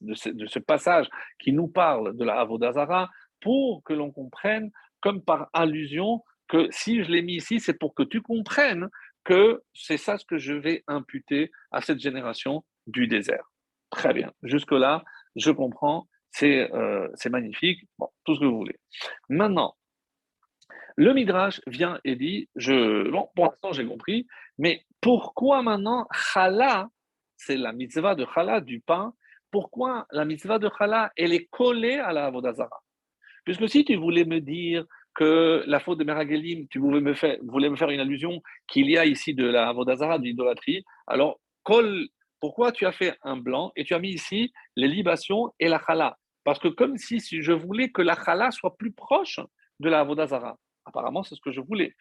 [0.00, 1.08] de, ce, passage
[1.38, 3.08] qui nous parle de la Avodazara,
[3.40, 4.70] pour que l'on comprenne,
[5.00, 8.88] comme par allusion, que si je l'ai mis ici, c'est pour que tu comprennes
[9.28, 13.52] que c'est ça ce que je vais imputer à cette génération du désert.
[13.90, 14.32] Très bien.
[14.42, 15.04] Jusque-là,
[15.36, 18.78] je comprends, c'est euh, magnifique, bon, tout ce que vous voulez.
[19.28, 19.76] Maintenant,
[20.96, 24.26] le Midrash vient et dit, je, bon, pour l'instant j'ai compris,
[24.56, 26.88] mais pourquoi maintenant chala,
[27.36, 29.12] c'est la mitzvah de chala, du pain,
[29.50, 32.82] pourquoi la mitzvah de chala, elle est collée à la Avodazara
[33.44, 34.86] Puisque si tu voulais me dire
[35.18, 37.40] que la faute de Meragelim, tu voulais me faire,
[37.90, 42.06] une allusion qu'il y a ici de la Avodazara, de l'idolâtrie, alors colle,
[42.38, 45.82] pourquoi tu as fait un blanc et tu as mis ici les libations et la
[45.84, 49.40] chala Parce que comme si, je voulais que la chala soit plus proche
[49.80, 50.56] de la Avodazara.
[50.84, 51.96] Apparemment, c'est ce que je voulais.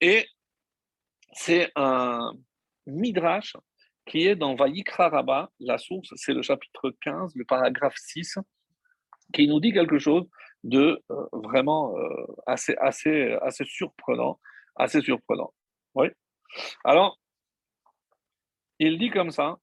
[0.00, 0.26] Et
[1.34, 2.32] c'est un
[2.84, 3.56] midrash
[4.06, 8.38] qui est dans Vayikra Rabba, la source, c'est le chapitre 15, le paragraphe 6,
[9.32, 10.26] qui nous dit quelque chose
[10.64, 14.40] de euh, vraiment euh, assez, assez, surprenant.
[14.76, 15.52] Assez surprenant.
[15.94, 16.08] Oui.
[16.84, 17.18] Alors,
[18.78, 19.58] il dit comme ça.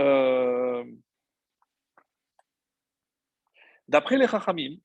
[0.00, 0.84] Euh,
[3.88, 4.76] D'après les Chachamim,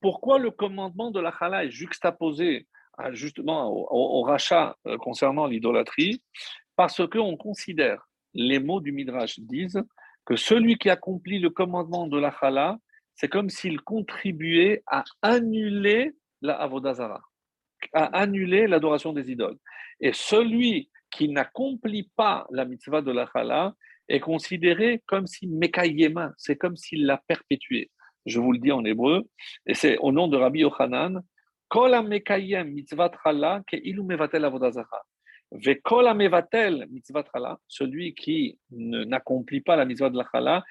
[0.00, 2.66] pourquoi le commandement de la Chala est juxtaposé
[3.12, 6.22] justement au, rachat euh, concernant l'idolâtrie?
[6.76, 9.82] Parce qu'on considère, les mots du Midrash disent,
[10.24, 12.78] que celui qui accomplit le commandement de la Chala,
[13.14, 16.12] c'est comme s'il contribuait à annuler
[16.42, 17.20] la Avodazara,
[17.92, 19.58] à annuler l'adoration des idoles.
[20.00, 23.74] Et celui qui n'accomplit pas la mitzvah de la Chala
[24.08, 27.90] est considéré comme si Mekayema, c'est comme s'il l'a perpétué
[28.26, 29.28] je vous le dis en hébreu,
[29.66, 31.22] et c'est au nom de Rabbi Yochanan,
[31.68, 31.94] Kol
[35.52, 36.48] mitzvat
[37.66, 40.62] celui qui n'accomplit pas la mitzvah de la chala,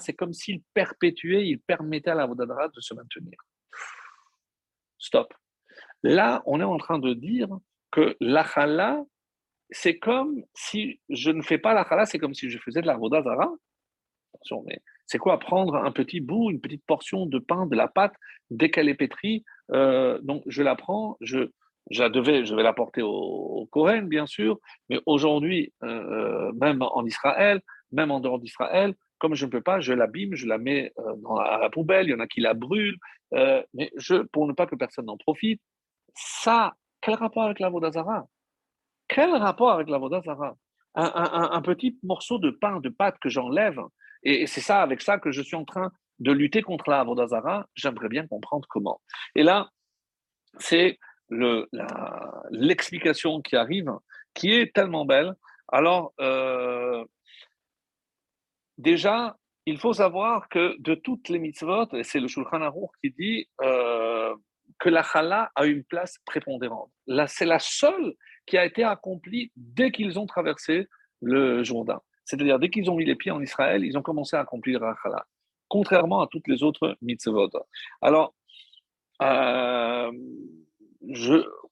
[0.00, 3.38] c'est comme s'il perpétuait, il permettait à la vodazara de se maintenir.
[4.98, 5.32] Stop.
[6.02, 7.48] Là, on est en train de dire
[7.90, 9.02] que la chala,
[9.70, 12.86] c'est comme si je ne fais pas la chala, c'est comme si je faisais de
[12.86, 13.52] la vodazara.
[14.34, 17.86] Attention, mais c'est quoi Prendre un petit bout, une petite portion de pain, de la
[17.86, 18.14] pâte,
[18.50, 19.44] dès qu'elle est pétrie.
[19.72, 21.50] Euh, donc, je la prends, je,
[21.90, 24.58] je, devais, je vais la porter au, au bien sûr,
[24.88, 27.60] mais aujourd'hui, euh, même en Israël,
[27.90, 31.14] même en dehors d'Israël, comme je ne peux pas, je l'abîme, je la mets euh,
[31.16, 32.98] dans, à la poubelle, il y en a qui la brûlent,
[33.32, 35.60] mais je, pour ne pas que personne n'en profite,
[36.14, 38.26] ça, quel rapport avec la Vodazara
[39.08, 40.54] Quel rapport avec la Vodazara
[40.94, 43.80] un, petit morceau de pain, de pâte que j'enlève,
[44.22, 47.66] et, c'est ça, avec ça que je suis en train de lutter contre la Vodazara,
[47.74, 49.00] j'aimerais bien comprendre comment.
[49.34, 49.70] Et là,
[50.58, 50.98] c'est
[52.50, 53.90] l'explication qui arrive,
[54.34, 55.34] qui est tellement belle.
[55.68, 57.04] Alors, euh,
[58.78, 63.10] déjà, il faut savoir que de toutes les mitzvot, et c'est le Shulchan Aruch qui
[63.10, 64.34] dit euh,
[64.78, 66.90] que la chala a une place prépondérante.
[67.28, 68.14] C'est la seule
[68.46, 70.88] qui a été accomplie dès qu'ils ont traversé
[71.20, 72.00] le Jourdain.
[72.24, 74.94] C'est-à-dire, dès qu'ils ont mis les pieds en Israël, ils ont commencé à accomplir la
[75.02, 75.26] chala,
[75.68, 77.50] contrairement à toutes les autres mitzvot.
[78.00, 78.34] Alors,
[79.22, 80.10] euh,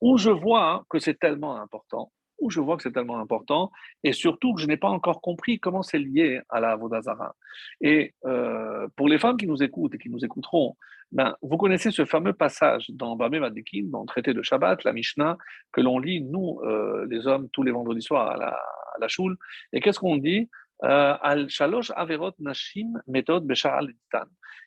[0.00, 3.70] où je vois que c'est tellement important, où je vois que c'est tellement important,
[4.02, 7.34] et surtout que je n'ai pas encore compris comment c'est lié à la Vodazara.
[7.80, 10.76] Et euh, pour les femmes qui nous écoutent et qui nous écouteront,
[11.12, 14.92] ben, vous connaissez ce fameux passage dans Bamé Madikin, dans le traité de Shabbat, la
[14.92, 15.36] Mishnah,
[15.72, 19.08] que l'on lit, nous, euh, les hommes, tous les vendredis soirs à la, à la
[19.08, 19.36] choule.
[19.72, 20.48] Et qu'est-ce qu'on dit?
[20.82, 23.92] Al shalosh averot nashim méthode besha'al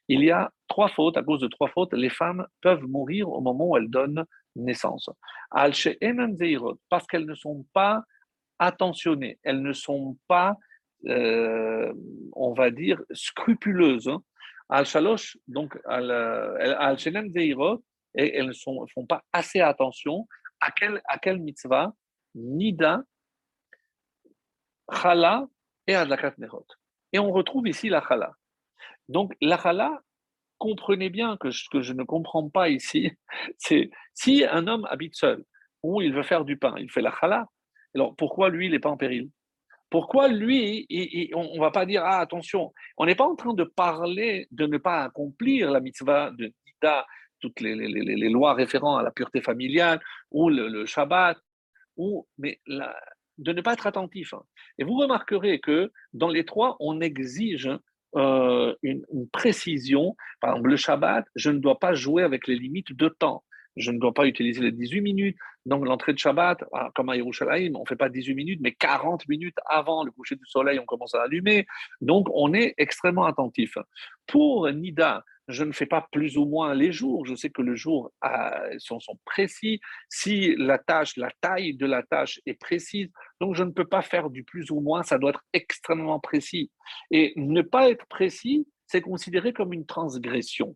[0.08, 3.42] Il y a trois fautes, à cause de trois fautes, les femmes peuvent mourir au
[3.42, 5.10] moment où elles donnent naissance.
[5.52, 5.74] Al
[6.90, 8.04] parce qu'elles ne sont pas
[8.60, 10.56] attentionnées, elles ne sont pas,
[11.08, 11.94] euh,
[12.34, 14.08] on va dire, scrupuleuses.
[14.08, 14.22] Hein.
[14.70, 17.84] Al-Shalosh, donc Al-Shenem Zeirot,
[18.16, 20.28] et elles ne font pas assez attention
[20.60, 21.94] à quelle à quel mitzvah,
[22.36, 23.04] Nida,
[24.92, 25.46] Chala
[25.88, 26.66] et Adlakat Nerot.
[27.12, 28.34] Et on retrouve ici la Chala.
[29.10, 30.02] Donc la Chala,
[30.58, 33.12] comprenez bien que ce que je ne comprends pas ici,
[33.58, 35.44] c'est si un homme habite seul,
[35.84, 37.48] ou il veut faire du pain, il fait la Chala,
[37.96, 39.30] alors pourquoi lui, il n'est pas en péril?
[39.90, 40.88] Pourquoi lui,
[41.36, 44.66] on ne va pas dire, ah attention, on n'est pas en train de parler de
[44.66, 47.06] ne pas accomplir la mitzvah de Nida,
[47.40, 47.76] toutes les,
[48.30, 51.38] lois référentes à la pureté familiale, ou le, Shabbat,
[51.98, 52.60] ou, mais
[53.44, 54.34] de ne pas être attentif.
[54.78, 57.70] Et vous remarquerez que dans les trois, on exige
[58.16, 60.16] euh, une, précision.
[60.40, 63.44] Par exemple, le Shabbat, je ne dois pas jouer avec les limites de temps
[63.76, 65.38] je ne dois pas utiliser les 18 minutes.
[65.66, 68.74] Donc l'entrée de Shabbat, ah, comme à Yerushalayim, on ne fait pas 18 minutes, mais
[68.74, 71.66] 40 minutes avant le coucher du soleil, on commence à allumer.
[72.02, 73.78] Donc on est extrêmement attentif.
[74.28, 77.26] Pour Nida, je ne fais pas plus ou moins les jours.
[77.26, 78.12] Je sais que le jour
[78.78, 79.80] sont, sont, précis.
[80.10, 83.10] Si la tâche, la taille de la tâche est précise,
[83.42, 85.04] donc je ne peux pas faire du plus ou moins.
[85.04, 86.72] Ça doit être extrêmement précis.
[87.12, 90.76] Et ne pas être précis, c'est considéré comme une transgression.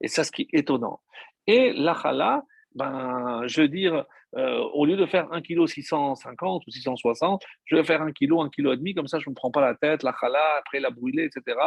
[0.00, 1.00] Et ça, ce qui est étonnant.
[1.46, 2.42] Et l'achala,
[2.74, 4.04] ben, je veux dire,
[4.36, 8.40] euh, au lieu de faire 1 kg 650 ou 660, je vais faire 1 kg,
[8.40, 10.56] 1 kg et demi, comme ça je ne me prends pas la tête, la chala,
[10.58, 11.58] après la brûler, etc.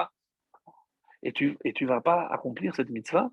[1.23, 3.29] Et tu et tu vas pas accomplir cette mitzvah.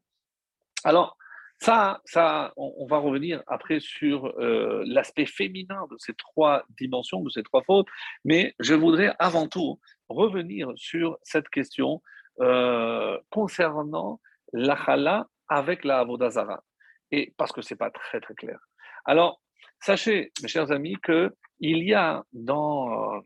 [0.85, 1.17] Alors,
[1.59, 7.29] ça, ça on, va revenir après sur euh, l'aspect féminin de ces trois dimensions, de
[7.29, 7.89] ces trois fautes,
[8.25, 9.79] mais je voudrais avant tout
[10.09, 12.03] revenir sur cette question
[12.41, 14.21] euh, concernant
[14.55, 16.65] la chala avec la Avodazara.
[17.11, 18.59] Et parce que ce n'est pas très très clair.
[19.05, 19.43] Alors,
[19.81, 23.23] sachez, mes chers amis, qu'il y a dans,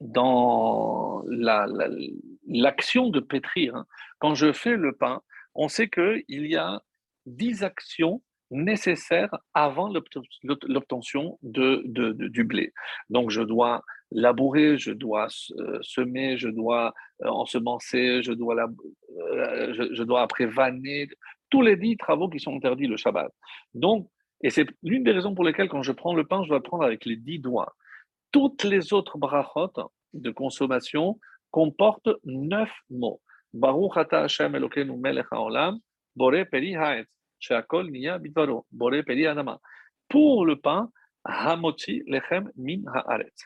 [0.00, 1.22] dans
[2.46, 3.86] l'action de pétrir, hein,
[4.18, 5.20] quand je fais le pain,
[5.54, 6.80] on sait qu'il y a
[7.26, 9.92] dix actions nécessaires avant
[10.42, 11.82] l'obtention de,
[12.28, 12.72] du blé.
[13.10, 13.82] Donc, je dois
[14.12, 15.26] labourer, je dois
[15.58, 18.54] euh, semer, je dois euh, ensemencer, je dois,
[19.18, 21.08] euh, je, dois après vanner,
[21.50, 23.32] tous les dix travaux qui sont interdits le Shabbat.
[23.74, 24.08] Donc,
[24.42, 26.62] et c'est l'une des raisons pour lesquelles quand je prends le pain, je dois le
[26.62, 27.74] prendre avec les dix doigts.
[28.30, 29.72] Toutes les autres brachot
[30.12, 31.18] de consommation
[31.50, 33.20] comportent neuf mots.
[33.52, 34.52] Baruch ata Hashem
[36.50, 37.08] peri haetz,
[39.06, 39.26] peri.
[40.08, 40.90] Pour le pain,
[42.06, 43.44] lechem min haaretz.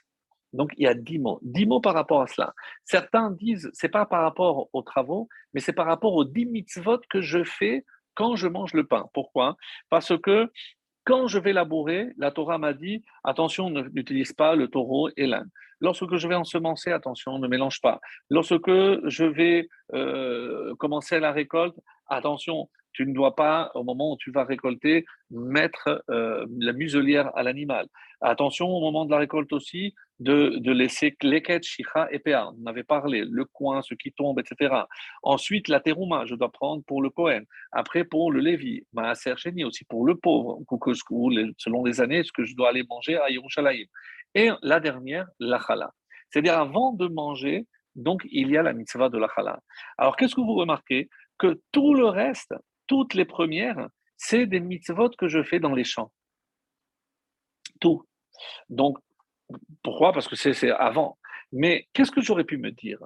[0.53, 1.39] Donc, il y a dix mots.
[1.43, 2.53] Dix mots par rapport à cela.
[2.85, 6.99] Certains disent, c'est pas par rapport aux travaux, mais c'est par rapport aux dix mitzvot
[7.09, 7.85] que je fais
[8.15, 9.09] quand je mange le pain.
[9.15, 9.57] Pourquoi?
[9.89, 10.51] Parce que
[11.05, 15.51] quand je vais labourer, la Torah m'a dit, attention, n'utilise pas le taureau et l'âne.
[15.81, 18.01] Lorsque je vais ensemencer, attention, ne mélange pas.
[18.29, 21.77] Lorsque je vais euh, commencer la récolte,
[22.07, 27.31] attention, tu ne dois pas, au moment où tu vas récolter, mettre euh, la muselière
[27.37, 27.87] à l'animal.
[28.21, 32.51] Attention au moment de la récolte aussi, de, de laisser leket, shicha et pea.
[32.61, 34.75] On avait parlé, le coin, ce qui tombe, etc.
[35.23, 37.43] Ensuite, la terouma, je dois prendre pour le Cohen.
[37.73, 40.59] Après, pour le Lévi, maaser sheni aussi pour le pauvre,
[41.57, 43.87] selon les années, ce que je dois aller manger à Yerushalayim.
[44.35, 45.93] Et la dernière, la chala.
[46.31, 47.67] C'est-à-dire, avant de manger,
[47.97, 49.61] donc, il y a la mitzvah de la chala.
[49.99, 51.09] Alors, qu'est-ce que vous remarquez?
[51.39, 52.55] Que tout le reste,
[52.87, 56.13] toutes les premières, c'est des mitzvot que je fais dans les champs.
[57.81, 58.05] Tout.
[58.69, 58.99] Donc,
[59.83, 60.13] pourquoi?
[60.13, 61.19] Parce que c'est avant.
[61.53, 63.01] Mais qu'est-ce que j'aurais pu me dire?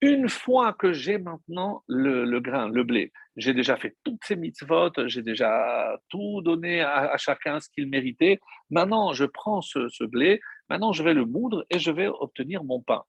[0.00, 4.92] Une fois que j'ai maintenant le, grain, le blé, j'ai déjà fait toutes ces mitzvot,
[5.06, 8.38] j'ai déjà tout donné à, chacun ce qu'il méritait.
[8.70, 12.80] Maintenant, je prends ce blé, maintenant je vais le moudre et je vais obtenir mon
[12.80, 13.04] pain.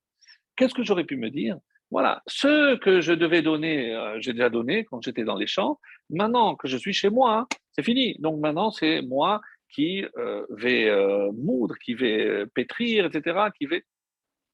[0.56, 1.58] Qu'est-ce que j'aurais pu me dire?
[1.92, 5.80] Voilà, ce que je devais donner, euh, j'ai déjà donné quand j'étais dans les champs.
[6.12, 8.16] Maintenant que je suis chez moi, c'est fini.
[8.20, 13.84] Donc maintenant, c'est moi qui euh, vais euh, moudre, qui vais pétrir, etc., qui vais...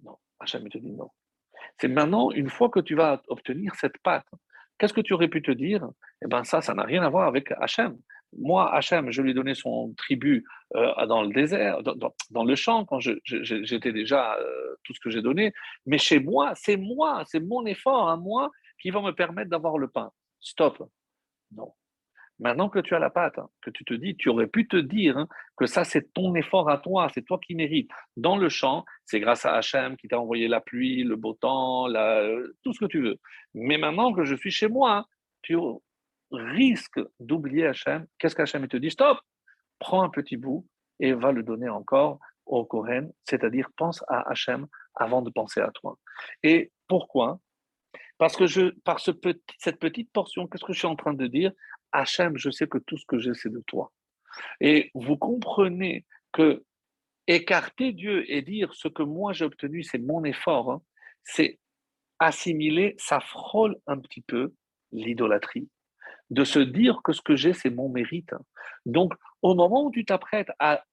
[0.04, 1.10] Non, Hachem te dit non.
[1.80, 4.28] C'est maintenant, une fois que tu vas obtenir cette pâte,
[4.78, 5.86] qu'est-ce que tu aurais pu te dire?
[6.24, 7.98] Eh bien ça, ça n'a rien à voir avec Hachem.
[8.38, 12.86] Moi, Hachem, je lui ai donné son tribut euh, dans le désert, dans, le champ,
[12.86, 15.54] quand j'étais déjà euh, tout ce que j'ai donné.
[15.86, 19.78] Mais chez moi, c'est moi, c'est mon effort à moi qui va me permettre d'avoir
[19.78, 20.12] le pain.
[20.40, 20.84] Stop.
[21.52, 21.72] Non.
[22.40, 24.76] Maintenant que tu as la pâte, hein, que tu te dis, tu aurais pu te
[24.76, 27.90] dire hein, que ça, c'est ton effort à toi, c'est toi qui mérites.
[28.18, 31.88] Dans le champ, c'est grâce à Hachem qui t'a envoyé la pluie, le beau temps,
[32.64, 33.18] tout ce que tu veux.
[33.54, 35.06] Mais maintenant que je suis chez moi,
[35.44, 35.56] tu
[36.32, 38.06] risques d'oublier Hachem.
[38.18, 38.92] Qu'est-ce qu'Hachem te dit?
[38.92, 39.20] Stop
[39.80, 40.68] Prends un petit bout
[41.00, 45.72] et va le donner encore au Kohen, c'est-à-dire pense à Hachem avant de penser à
[45.72, 45.98] toi.
[46.44, 47.40] Et pourquoi?
[48.18, 49.12] Parce que je, par ce
[49.58, 51.52] cette petite portion, qu'est-ce que je suis en train de dire?
[51.92, 53.92] Hachem, je sais que tout ce que j'ai, c'est de toi.
[54.62, 56.64] Et vous comprenez que
[57.28, 60.82] écarter Dieu et dire ce que moi j'ai obtenu, c'est mon effort, hein,
[61.24, 61.60] c'est
[62.20, 64.54] assimiler, ça frôle un petit peu
[64.92, 65.70] l'idolâtrie.
[66.30, 68.34] De se dire que ce que j'ai, c'est mon mérite.
[68.86, 70.84] Donc, au moment où tu t'apprêtes à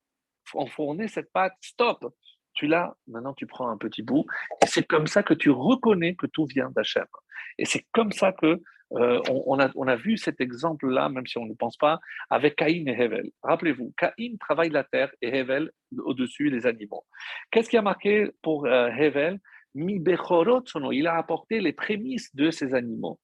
[0.55, 2.15] enfourner cette pâte, stop,
[2.55, 4.27] tu l'as, maintenant tu prends un petit bout,
[4.63, 7.07] et c'est comme ça que tu reconnais que tout vient d'Hachem.
[7.59, 8.61] Et c'est comme ça que
[8.95, 12.57] euh, on, a, on, a, vu cet exemple-là, même si on ne pense pas, avec
[12.57, 13.31] Caïn et Hevel.
[13.43, 17.05] Rappelez-vous, Caïn travaille la terre et Hevel au-dessus les animaux.
[17.51, 19.39] Qu'est-ce qui a marqué pour euh, Hevel?
[19.75, 23.19] Il a apporté les prémices de ces animaux.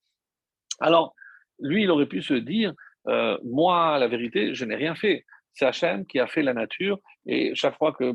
[0.80, 1.14] Alors,
[1.60, 2.72] lui, il aurait pu se dire,
[3.08, 5.24] euh, moi, la vérité, je n'ai rien fait.
[5.52, 8.12] C'est Hachem qui a fait la nature et chaque fois que le,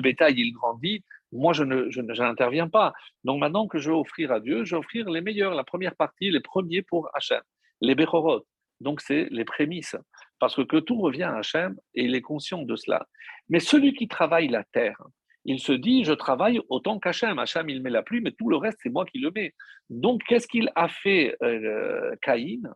[0.00, 2.92] bétail il grandit, moi je ne n'interviens pas.
[3.22, 5.94] Donc maintenant que je vais offrir à Dieu, je vais offrir les meilleurs, la première
[5.94, 7.42] partie, les premiers pour Hachem,
[7.80, 8.44] les Bechorot.
[8.80, 9.94] Donc c'est les prémices
[10.40, 13.06] parce que, que tout revient à Hachem et il est conscient de cela.
[13.48, 15.00] Mais celui qui travaille la terre,
[15.46, 17.38] il se dit, je travaille autant qu'Hachem.
[17.38, 19.54] Hachem, il met la pluie, mais tout le reste, c'est moi qui le mets.
[19.90, 22.74] Donc, qu'est-ce qu'il a fait euh, Caïn?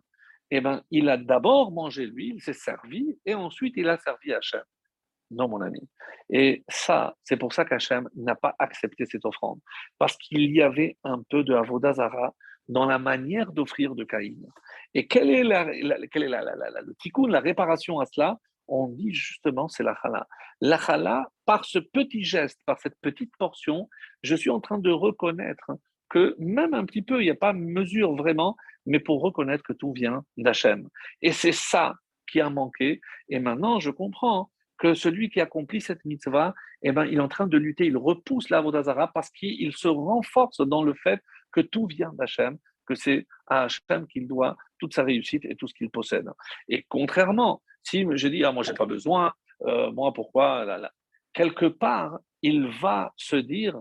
[0.52, 4.32] Eh bien, il a d'abord mangé lui, il s'est servi, et ensuite il a servi
[4.32, 4.62] Hachem.
[5.32, 5.80] Non, mon ami.
[6.28, 9.60] Et ça, c'est pour ça qu'Hachem n'a pas accepté cette offrande.
[9.98, 12.34] Parce qu'il y avait un peu de Avodazara
[12.68, 14.46] dans la manière d'offrir de Caïn.
[14.94, 18.38] Et quelle est, le tikkun, la réparation à cela?
[18.70, 20.26] On dit justement c'est la chala.
[20.60, 23.88] La chala, par ce petit geste, par cette petite portion,
[24.22, 25.72] je suis en train de reconnaître
[26.08, 29.72] que même un petit peu, il n'y a pas mesure vraiment, mais pour reconnaître que
[29.72, 30.88] tout vient d'Hachem.
[31.22, 31.94] Et c'est ça
[32.30, 33.00] qui a manqué.
[33.28, 37.28] Et maintenant, je comprends que celui qui accomplit cette mitzvah, eh ben, il est en
[37.28, 41.20] train de lutter, il repousse la Vodazara parce qu'il se renforce dans le fait
[41.52, 42.58] que tout vient d'Hachem,
[42.90, 46.28] que c'est à Hachem qu'il doit toute sa réussite et tout ce qu'il possède.
[46.68, 49.32] Et contrairement si je dis, ah, moi, je n'ai pas besoin,
[49.62, 50.66] euh, moi, pourquoi
[51.32, 53.76] Quelque part, il va se dire.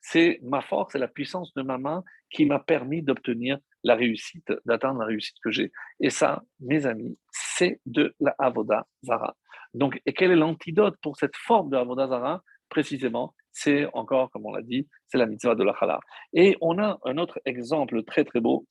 [0.00, 4.52] C'est ma force et la puissance de ma main qui m'a permis d'obtenir la réussite,
[4.64, 5.72] d'atteindre la réussite que j'ai.
[6.00, 9.36] Et ça, mes amis, c'est de la Avoda Zara.
[9.74, 14.44] Donc, et quel est l'antidote pour cette forme de Avoda Zara Précisément, c'est encore, comme
[14.44, 15.98] on l'a dit, c'est la mitzvah de la Chala.
[16.34, 18.66] Et on a un autre exemple très très beau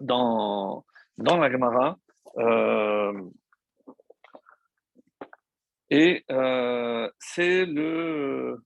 [0.00, 0.86] dans,
[1.18, 1.98] la Gemara,
[2.38, 3.12] euh,
[5.90, 8.56] et euh, c'est le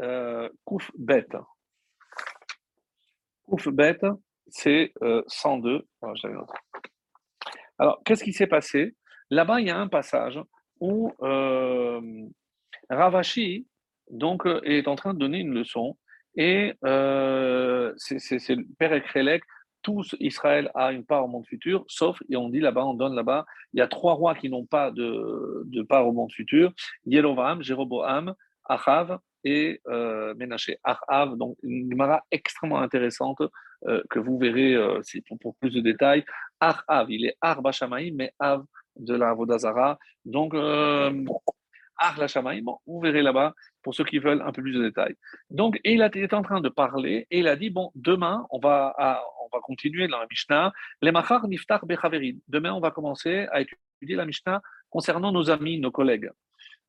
[0.00, 1.36] euh, Kouf bête.
[3.44, 4.04] Kouf bête,
[4.48, 4.92] c'est
[5.28, 5.86] 102.
[6.02, 6.12] Ah,
[7.78, 8.96] Alors, qu'est-ce qui s'est passé?
[9.30, 10.40] Là-bas, il y a un passage
[10.82, 11.12] où
[12.90, 13.66] Ravashi
[14.10, 15.96] donc, est en train de donner une leçon
[16.36, 16.74] et
[17.96, 19.42] c'est le père Ekrelek
[19.82, 23.14] tous Israël a une part au monde futur, sauf, et on dit là-bas, on donne
[23.14, 26.72] là-bas, il y a trois rois qui n'ont pas de, part au monde futur,
[27.04, 30.78] Yerovam, Jéroboam, Achav et euh, Ménaché.
[30.84, 33.42] Achav, donc une Gemara extrêmement intéressante
[33.86, 35.00] euh, que vous verrez euh,
[35.40, 36.24] pour, plus de détails.
[36.60, 37.72] Achav, il est Arba
[38.14, 38.64] mais Av
[38.96, 39.98] de la Vodazara.
[40.24, 41.10] Donc, euh,
[42.86, 45.14] vous verrez là-bas pour ceux qui veulent un peu plus de détails.
[45.50, 48.94] Donc, il était en train de parler et il a dit bon, demain on va
[49.40, 50.72] on va continuer dans la Mishnah.
[51.00, 52.36] Les machar niftar bechaverin.
[52.48, 56.30] Demain on va commencer à étudier la Mishnah concernant nos amis, nos collègues.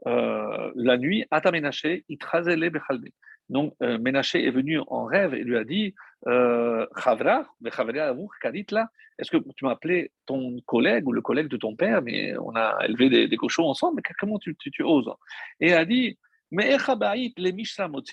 [0.06, 3.10] Euh, la nuit, Ata Menaché, Itrazele bechalbe.
[3.50, 5.94] Donc, euh, Ménaché est venu en rêve et lui a dit
[6.28, 12.02] euh, Chavra, est-ce que tu m'as appelé ton collègue ou le collègue de ton père,
[12.02, 15.12] mais on a élevé des, cochons ensemble, mais comment tu, tu, oses?
[15.60, 16.18] Et il a dit
[16.52, 16.80] mais les.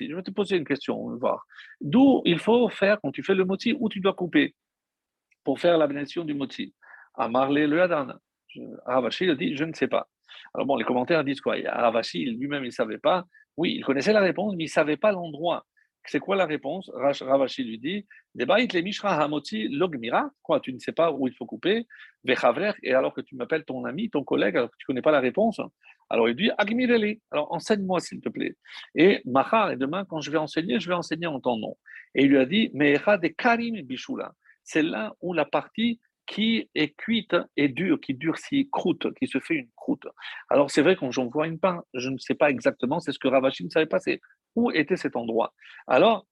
[0.08, 1.46] Je vais te poser une question, on va voir.
[1.80, 4.54] D'où il faut faire quand tu fais le moti, où tu dois couper
[5.44, 6.74] pour faire la bénédiction du moti
[7.14, 8.14] Amarle le Adan.
[8.86, 10.08] Ravashi a dit Je ne sais pas.
[10.54, 11.56] Alors bon, les commentaires disent quoi?
[11.66, 13.26] Ravashi lui-même, il ne savait pas.
[13.60, 15.66] Oui, il connaissait la réponse, mais il ne savait pas l'endroit.
[16.06, 16.90] C'est quoi la réponse?
[16.94, 20.30] Ravashi lui dit logmira.
[20.42, 21.86] Quoi, tu ne sais pas où il faut couper?
[22.26, 25.10] Et alors que tu m'appelles ton ami, ton collègue, alors que tu ne connais pas
[25.10, 25.60] la réponse,
[26.08, 27.20] alors il dit Agmireli.
[27.30, 28.56] Alors enseigne-moi s'il te plaît.
[28.94, 31.76] Et Mahar, et demain, quand je vais enseigner, je vais enseigner en ton nom.
[32.14, 34.32] Et il lui a dit Mecha de Karim Bishula.
[34.64, 36.00] C'est là où la partie
[36.30, 40.06] qui est cuite et dure, qui durcit, croûte, qui se fait une croûte.
[40.48, 43.18] Alors c'est vrai quand j'en vois une pain, je ne sais pas exactement, c'est ce
[43.18, 44.20] que Ravashi ne savait pas, c'est
[44.54, 45.52] où était cet endroit.
[45.88, 46.28] Alors,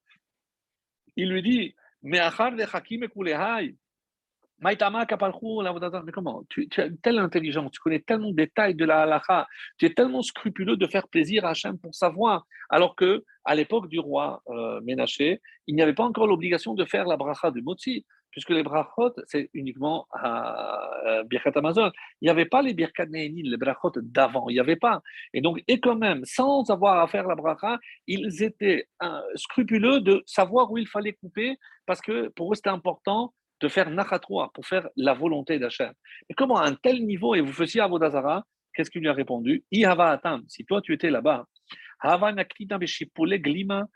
[1.17, 2.21] il lui dit, mais
[4.61, 9.49] mais comment tu, tu, as telle intelligence, tu connais tellement de détails de la halakha,
[9.79, 13.89] tu es tellement scrupuleux de faire plaisir à Hachem pour savoir, alors que à l'époque
[13.89, 17.63] du roi euh, Ménaché, il n'y avait pas encore l'obligation de faire la bracha du
[17.63, 18.05] motzi
[18.39, 21.91] puisque les brachot, c'est uniquement à Birkat Amazon.
[22.21, 25.03] Il n'y avait pas les Birkat Nehenin, les brachot d'avant, il n'y avait pas.
[25.35, 30.01] Et donc, et quand même, sans avoir à faire la bracha, ils étaient euh, scrupuleux
[30.01, 34.53] de savoir où il fallait couper, parce que pour eux, c'était important de faire nachatroa,
[34.55, 35.93] pour faire la volonté d'Hachem.
[36.29, 39.65] Et comment à un tel niveau, et vous faisiez Avodazara, qu'est-ce qu'il lui a répondu?
[40.47, 41.45] Si toi tu étais là-bas,
[41.99, 43.89] Hava glima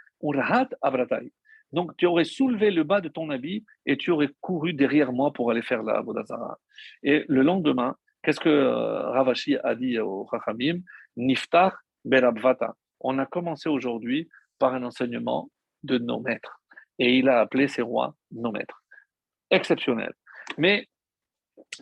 [0.83, 1.33] abratai.
[1.73, 5.33] Donc, tu aurais soulevé le bas de ton habit et tu aurais couru derrière moi
[5.33, 6.59] pour aller faire la Bodazara.
[7.03, 10.81] Et le lendemain, qu'est-ce que euh, Ravashi a dit au Chachamim
[11.17, 12.75] Niftar Berabvata.
[13.01, 15.51] On a commencé aujourd'hui par un enseignement
[15.83, 16.61] de nos maîtres.
[16.99, 18.83] Et il a appelé ces rois nos maîtres.
[19.51, 20.13] Exceptionnel.
[20.59, 20.89] Mais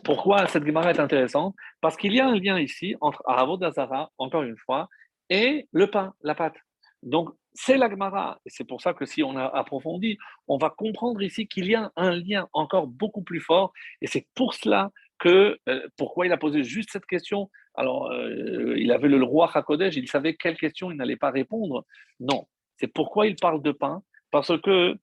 [0.03, 1.55] pourquoi cette Gemara est intéressante?
[1.81, 4.89] Parce qu'il y a un lien ici entre Avodazara, encore une fois,
[5.29, 6.57] et le pain, la pâte.
[7.03, 8.39] Donc, c'est l'Agmara.
[8.45, 11.75] Et c'est pour ça que si on a approfondi, on va comprendre ici qu'il y
[11.75, 13.73] a un lien encore beaucoup plus fort.
[14.01, 17.49] Et c'est pour cela que, euh, pourquoi il a posé juste cette question?
[17.75, 21.85] Alors, euh, il avait le roi Hakodesh, il savait quelle question il n'allait pas répondre.
[22.19, 22.47] Non,
[22.77, 24.03] c'est pourquoi il parle de pain?
[24.31, 24.97] Parce que,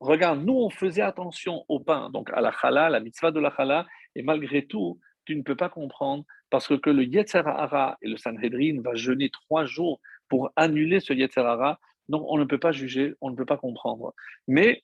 [0.00, 3.52] regarde, nous, on faisait attention au pain, donc à la chala, la mitzvah de la
[3.56, 7.96] chala, et malgré tout, tu ne peux pas comprendre parce que, que le Yetzer Hara
[8.02, 10.00] et le Sanhedrin va jeûner trois jours
[10.32, 11.78] pour annuler ce Yetzerara.
[12.08, 14.14] Donc, on ne peut pas juger, on ne peut pas comprendre.
[14.48, 14.82] Mais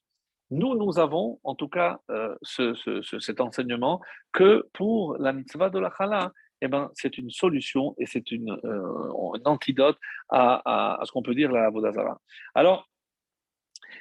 [0.51, 4.03] nous, nous avons en tout cas euh, cet enseignement
[4.35, 8.51] que pour la mitzvah de la chala, eh ben, c'est une solution et c'est une,
[8.63, 9.97] euh, un antidote
[10.29, 12.21] à, ce qu'on peut dire la Vodazara.
[12.55, 12.88] Alors,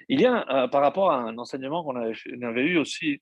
[0.10, 3.22] il y a, euh, par rapport à un enseignement qu'on avait, eu aussi,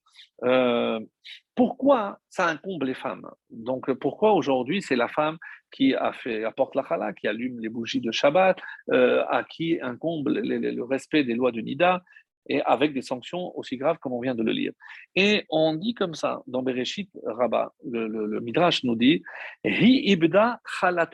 [1.56, 3.28] pourquoi ça incombe les femmes?
[3.50, 5.38] Donc, pourquoi aujourd'hui c'est la femme
[5.72, 8.58] qui apporte la chala, qui allume les bougies de Shabbat,
[8.92, 12.02] euh, à qui incombe le, respect des lois de Nida,
[12.48, 14.74] et avec des sanctions aussi graves comme on vient de le lire?
[15.16, 19.24] Et on dit comme ça, dans Bereshit Rabbah, le, Midrash nous dit,
[19.66, 20.62] Hi ibda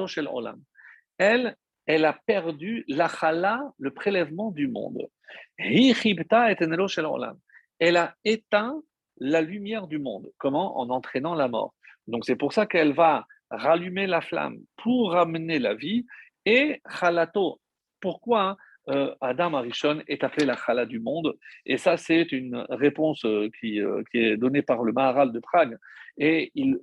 [0.08, 0.62] shel olam.
[1.18, 1.56] Elle,
[1.86, 5.08] elle a perdu la chala, le prélèvement du monde.
[5.58, 5.96] Elle
[7.98, 8.82] a éteint
[9.18, 10.32] la lumière du monde.
[10.38, 10.80] Comment?
[10.80, 11.74] En entraînant la mort.
[12.08, 16.06] Donc c'est pour ça qu'elle va rallumer la flamme pour ramener la vie,
[16.46, 17.60] et Khalato.
[18.00, 18.58] Pourquoi
[18.90, 21.38] euh, Adam Arishon est appelé la Khala du monde?
[21.66, 25.40] Et ça, c'est une réponse euh, qui, euh, qui, est donnée par le Maharal de
[25.40, 25.78] Prague.
[26.18, 26.80] Et il,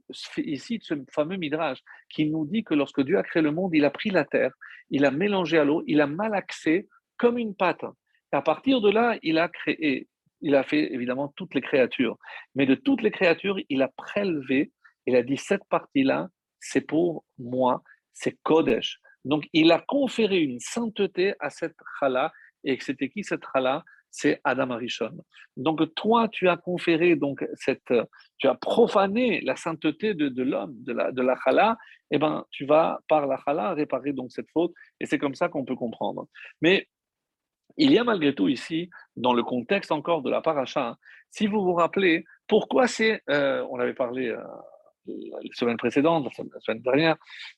[0.58, 3.84] cite ce fameux Midrash qui nous dit que lorsque Dieu a créé le monde, il
[3.84, 4.52] a pris la terre,
[4.90, 7.84] il a mélangé à l'eau, il a malaxé comme une pâte.
[8.32, 10.08] Et à partir de là, il a créé,
[10.40, 12.18] il a fait évidemment toutes les créatures.
[12.54, 14.72] Mais de toutes les créatures, il a prélevé,
[15.06, 16.28] il a dit cette partie-là,
[16.60, 17.82] c'est pour moi,
[18.12, 19.00] c'est Kodesh.
[19.24, 22.32] Donc, il a conféré une sainteté à cette chala,
[22.64, 25.16] et c'était qui cette chala C'est Adam Arishon.
[25.56, 27.92] Donc, toi, tu as conféré, donc, cette,
[28.38, 31.76] tu as profané la sainteté de, l'homme, de la, de la chala,
[32.10, 35.34] et eh ben, tu vas, par la chala, réparer donc cette faute, et c'est comme
[35.34, 36.26] ça qu'on peut comprendre.
[36.62, 36.88] Mais
[37.76, 40.96] il y a malgré tout ici, dans le contexte encore de la paracha,
[41.30, 44.42] si vous vous rappelez, pourquoi c'est, euh, on avait parlé euh,
[45.08, 47.16] la semaine précédente, la semaine dernière,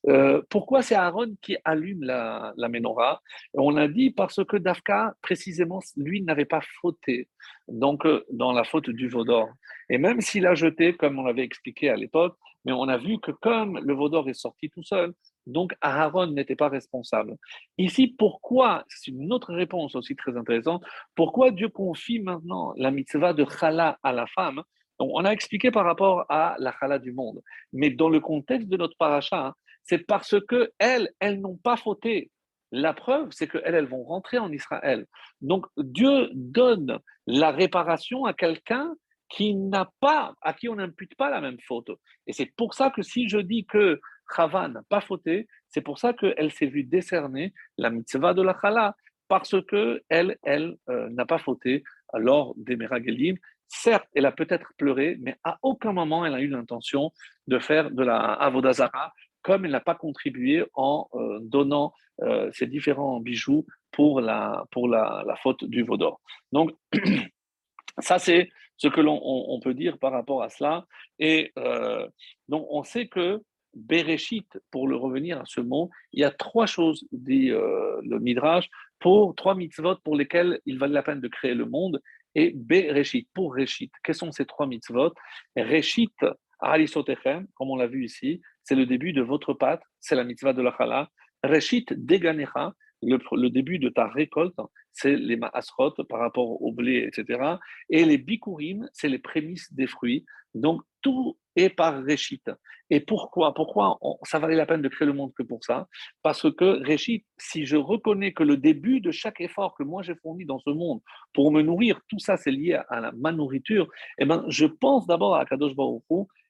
[0.09, 3.21] euh, pourquoi c'est Aaron qui allume la, menorah?
[3.55, 7.29] On a dit parce que Dafka, précisément, lui n'avait pas fauté,
[7.69, 9.49] donc euh, dans la faute du veau d'or.
[9.89, 13.19] Et même s'il a jeté, comme on l'avait expliqué à l'époque, mais on a vu
[13.19, 15.13] que comme le veau d'or est sorti tout seul,
[15.47, 17.37] donc Aaron n'était pas responsable.
[17.79, 23.33] Ici, pourquoi, c'est une autre réponse aussi très intéressante, pourquoi Dieu confie maintenant la mitzvah
[23.33, 24.63] de chala à la femme
[25.01, 27.41] donc, on a expliqué par rapport à la chala du monde.
[27.73, 31.79] Mais dans le contexte de notre paracha, hein, c'est parce que elles, elles n'ont pas
[31.79, 32.31] fauté.
[32.71, 35.07] La preuve, c'est qu'elles, elles vont rentrer en Israël.
[35.41, 38.95] Donc, Dieu donne la réparation à quelqu'un
[39.31, 41.91] qui n'a pas, à qui on n'impute pas la même faute.
[42.27, 43.99] Et c'est pour ça que si je dis que
[44.37, 48.55] Chava n'a pas fauté, c'est pour ça qu'elle s'est vue décerner la mitzvah de la
[48.61, 48.95] chala,
[49.29, 53.37] parce que elle, elle euh, n'a pas fauté lors des Meragelim.
[53.73, 57.13] Certes, elle a peut-être pleuré, mais à aucun moment elle a eu l'intention
[57.47, 62.67] de faire de la avodazara, comme elle n'a pas contribué en euh, donnant euh, ces
[62.67, 66.21] différents bijoux pour la, pour la, faute du vaudor.
[66.51, 66.73] Donc,
[68.01, 70.85] ça, c'est ce que l'on peut dire par rapport à cela.
[71.21, 72.09] Et euh,
[72.49, 73.41] donc, on sait que
[73.75, 78.69] Bereshit, pour le revenir à ce mot, il y a trois choses, dit le Midrash,
[78.99, 82.01] pour trois mitzvot pour lesquels il valait la peine de créer le monde
[82.35, 83.93] et Bereshit, pour Reshit.
[84.03, 85.13] Quels sont ces trois mitzvot?
[85.57, 86.15] Reshit,
[86.61, 90.53] Alisotechem, comme on l'a vu ici, c'est le début de votre pâte, c'est la mitzvah
[90.53, 91.09] de la chala.
[91.43, 94.59] Reshit, Deganecha, le, début de ta récolte,
[94.93, 97.57] c'est les maasrot par rapport au blé, etc.
[97.89, 100.25] Et les bikurim, c'est les prémices des fruits.
[100.55, 102.43] Donc, tout est par Réchit.
[102.91, 105.89] Et pourquoi Pourquoi ça valait la peine de créer le monde que pour ça?
[106.23, 110.15] Parce que Réchit, si je reconnais que le début de chaque effort que moi j'ai
[110.17, 111.01] fourni dans ce monde
[111.33, 115.07] pour me nourrir, tout ça c'est lié à la, ma nourriture, eh ben, je pense
[115.07, 116.03] d'abord à Kadosh Baruch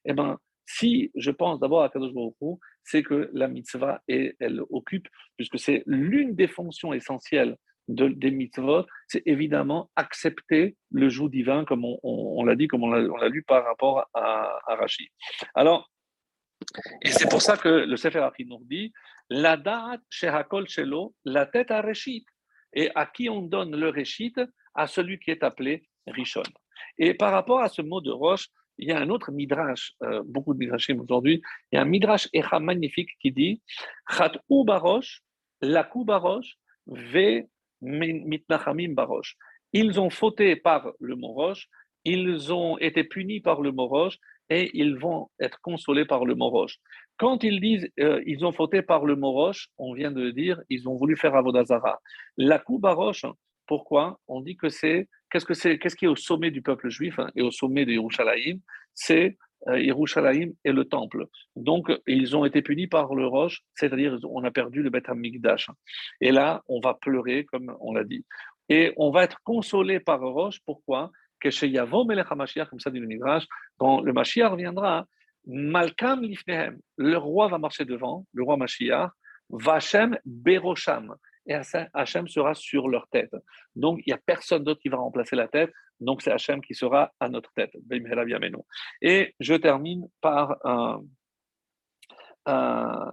[0.05, 5.07] eh ben, si je pense d'abord à Kadosh Baruch c'est que la mitzvah, elle occupe,
[5.37, 7.55] puisque c'est l'une des fonctions essentielles
[7.87, 12.91] de, des mitzvot, c'est évidemment accepter le joug divin, comme on, l'a dit, comme on
[12.91, 15.09] l'a lu par rapport à, à Rachid.
[15.55, 15.89] Alors,
[17.01, 18.93] et c'est pour ça que le Sefer nous dit
[19.29, 22.25] la da'at shehakol shelo, la tête à Reshit.
[22.73, 24.39] Et à qui on donne le Reshit
[24.75, 26.43] À celui qui est appelé Rishon.
[26.97, 28.47] Et par rapport à ce mot de roche,
[28.77, 31.41] il y a un autre midrash, euh, beaucoup de midrashim aujourd'hui,
[31.71, 33.61] il y a un midrash echa magnifique qui dit
[34.49, 35.21] barosh,
[35.61, 37.47] barosh, ve
[37.81, 39.35] mitnachamim barosh.
[39.73, 41.67] Ils ont fauté par le mot roche,
[42.03, 44.17] ils ont été punis par le mot roche
[44.49, 46.77] et ils vont être consolés par le mot roche.
[47.17, 50.59] Quand ils disent euh, ils ont fauté par le mot roche, on vient de dire,
[50.69, 51.99] ils ont voulu faire Avodazara.
[52.37, 53.25] La baroche,
[53.65, 54.19] pourquoi?
[54.27, 57.17] On dit que c'est Qu'est-ce que c'est Qu'est-ce qui est au sommet du peuple juif
[57.17, 58.59] hein, et au sommet de Yerushalayim?
[58.93, 59.37] C'est
[59.67, 61.25] Yerushalayim et le temple.
[61.55, 65.69] Donc, ils ont été punis par le roche, c'est-à-dire on a perdu le Beth Hamikdash.
[66.19, 68.25] Et là, on va pleurer, comme on l'a dit.
[68.69, 70.59] Et on va être consolé par le roche.
[70.65, 71.11] Pourquoi?
[71.41, 73.47] Comme ça dit le Midrash,
[73.77, 75.05] quand le Mashiach viendra,
[75.47, 79.09] Malkam Lifnehem, le roi va marcher devant, le roi Mashiach,
[79.49, 81.15] Vachem Berosham
[81.47, 81.55] et
[81.93, 83.35] Hachem sera sur leur tête.
[83.75, 85.71] Donc, il n'y a personne d'autre qui va remplacer la tête.
[85.99, 87.71] Donc, c'est Hachem qui sera à notre tête.
[89.01, 91.01] Et je termine par un,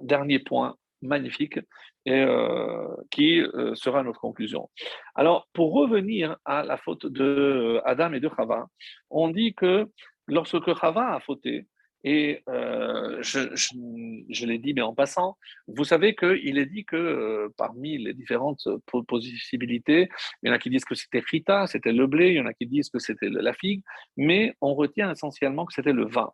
[0.03, 1.61] dernier point magnifique
[2.07, 4.71] et, euh, qui euh, sera notre conclusion.
[5.15, 8.67] Alors, pour revenir à la faute de Adam et de Chava,
[9.11, 9.87] on dit que
[10.27, 11.67] lorsque Chava a fauté,
[12.11, 15.37] et euh, je, l'ai dit, mais en passant,
[15.67, 18.67] vous savez qu'il est dit que euh, parmi les différentes
[19.07, 20.09] possibilités,
[20.43, 22.47] il y en a qui disent que c'était Rita, c'était le blé, il y en
[22.47, 23.83] a qui disent que c'était la figue,
[24.17, 26.31] mais on retient essentiellement que c'était le vin.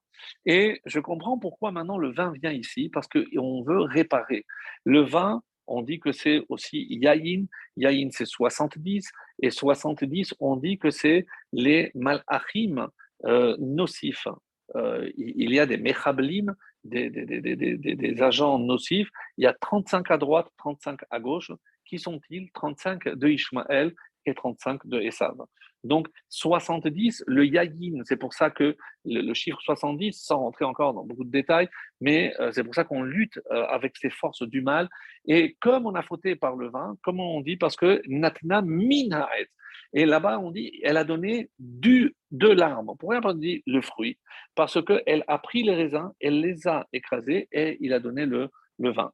[0.47, 4.47] Et je comprends pourquoi maintenant le vin vient ici, parce qu'on veut réparer.
[4.85, 7.47] Le vin, on dit que c'est aussi Yaïn.
[7.77, 9.11] Yaïn, c'est 70.
[9.43, 12.87] Et 70, on dit que c'est les malachim
[13.25, 14.29] euh, nocifs.
[14.77, 16.55] Euh, il y a des mechablim,
[16.85, 19.09] des, agents nocifs.
[19.37, 21.53] Il y a 35 à droite, 35 à gauche.
[21.85, 22.51] Qui sont-ils?
[22.53, 23.93] 35 de Ishmaël
[24.27, 25.37] et 35 de Esav.
[25.85, 31.05] Donc 70, le yayin, c'est pour ça que le, chiffre 70, sans rentrer encore dans
[31.05, 31.69] beaucoup de détails,
[32.01, 34.89] mais euh, c'est pour ça qu'on lutte euh, avec ces forces du mal.
[35.27, 37.57] Et comme on a fauté par le vin, comment on dit?
[37.57, 39.49] Parce que natna minaet.
[39.93, 42.97] Et là-bas, on dit, elle a donné du, de l'arbre.
[42.99, 44.19] Pourquoi on dit le fruit
[44.57, 48.49] Parce qu'elle a pris les raisins, elle les a écrasés et il a donné le,
[48.79, 49.13] le vin.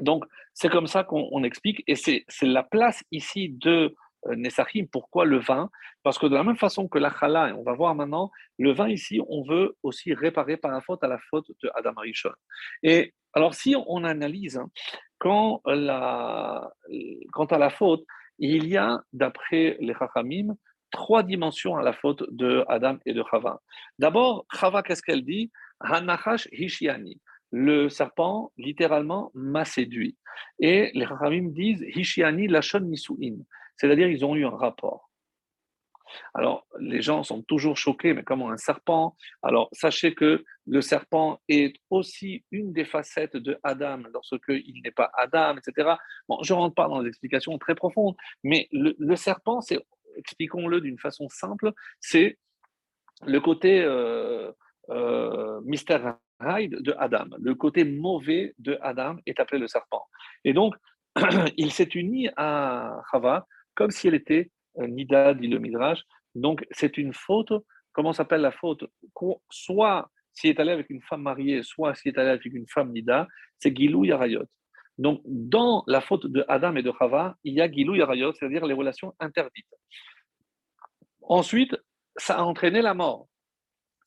[0.00, 1.84] Donc, c'est comme ça qu'on explique.
[1.86, 3.94] Et c'est la place ici de
[4.36, 4.86] Nessachim.
[4.90, 5.70] Pourquoi le vin?
[6.02, 8.72] Parce que de la même façon que la chala, et on va voir maintenant, le
[8.72, 12.32] vin ici, on veut aussi réparer par la faute à la faute de Adam Arishon.
[12.82, 14.70] Et alors, si on analyse, hein,
[15.18, 18.04] quand, quant à la faute,
[18.38, 20.54] il y a, d'après les Chachamim,
[20.90, 23.60] trois dimensions à la faute de Adam et de Chava.
[23.98, 25.50] D'abord, Chava, qu'est-ce qu'elle dit?
[25.80, 27.20] Hanachash Hishiani
[27.56, 30.16] le serpent, littéralement, m'a séduit.
[30.58, 33.36] Et les Chachamim disent Hishiani lachon nisuin,
[33.76, 35.10] c'est-à-dire ils ont eu un rapport.
[36.34, 39.16] Alors, les gens sont toujours choqués, mais comment un serpent?
[39.42, 45.10] Alors, sachez que le serpent est aussi une des facettes de Adam lorsqu'il n'est pas
[45.16, 45.94] Adam, etc.
[46.28, 49.78] Bon, je ne rentre pas dans des explications très profondes, mais le, serpent, c'est,
[50.16, 52.38] expliquons-le d'une façon simple, c'est
[53.26, 54.52] le côté euh,
[54.90, 57.26] euh, mystère de Adam.
[57.40, 60.06] Le côté mauvais de Adam est appelé le serpent.
[60.44, 60.74] Et donc,
[61.56, 66.02] il s'est uni à Chava comme si elle était Nida, dit le Midrash.
[66.34, 67.52] Donc, c'est une faute.
[67.92, 68.84] Comment s'appelle la faute?
[69.50, 72.92] Soit s'il est allé avec une femme mariée, soit s'il est allé avec une femme
[72.92, 73.28] Nida,
[73.58, 74.44] c'est Gilou Yarayot.
[74.98, 78.66] Donc, dans la faute de Adam et de Chava, il y a Gilou Yarayot, c'est-à-dire
[78.66, 79.72] les relations interdites.
[81.22, 81.76] Ensuite,
[82.16, 83.28] ça a entraîné la mort.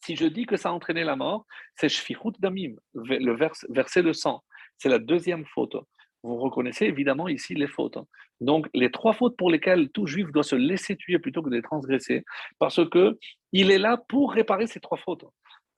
[0.03, 1.45] Si je dis que ça a entraîné la mort,
[1.76, 3.34] c'est Shfichut Damim, le
[3.69, 4.44] verser le sang.
[4.77, 5.76] C'est la deuxième faute.
[6.23, 7.98] Vous reconnaissez évidemment ici les fautes.
[8.39, 11.55] Donc, les trois fautes pour lesquelles tout juif doit se laisser tuer plutôt que de
[11.55, 12.23] les transgresser,
[12.59, 13.18] parce que
[13.51, 15.26] il est là pour réparer ces trois fautes.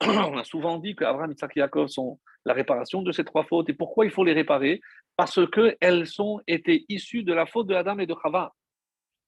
[0.02, 3.68] On a souvent dit qu'Abraham, Isaac et Jacob sont la réparation de ces trois fautes.
[3.68, 4.80] Et pourquoi il faut les réparer?
[5.16, 8.54] Parce qu'elles ont été issues de la faute de Adam et de Chava.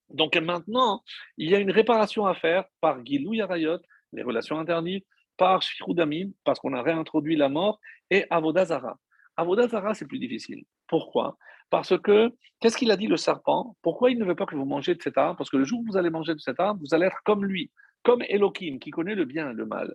[0.09, 1.03] Donc maintenant,
[1.37, 3.79] il y a une réparation à faire par Gilou Yarayot,
[4.13, 5.07] les relations interdites,
[5.37, 7.81] par Shirudamim, parce qu'on a réintroduit la mort,
[8.11, 8.99] et Avodazara.
[9.37, 10.65] Avodazara, c'est plus difficile.
[10.93, 11.39] Pourquoi?
[11.71, 13.79] Parce que, qu'est-ce qu'il a dit le serpent?
[13.81, 15.39] Pourquoi il ne veut pas que vous mangez de cet arbre?
[15.39, 17.47] Parce que le jour où vous allez manger de cet arbre, vous allez être comme
[17.47, 17.71] lui,
[18.03, 19.95] comme Elohim, qui connaît le bien et le mal.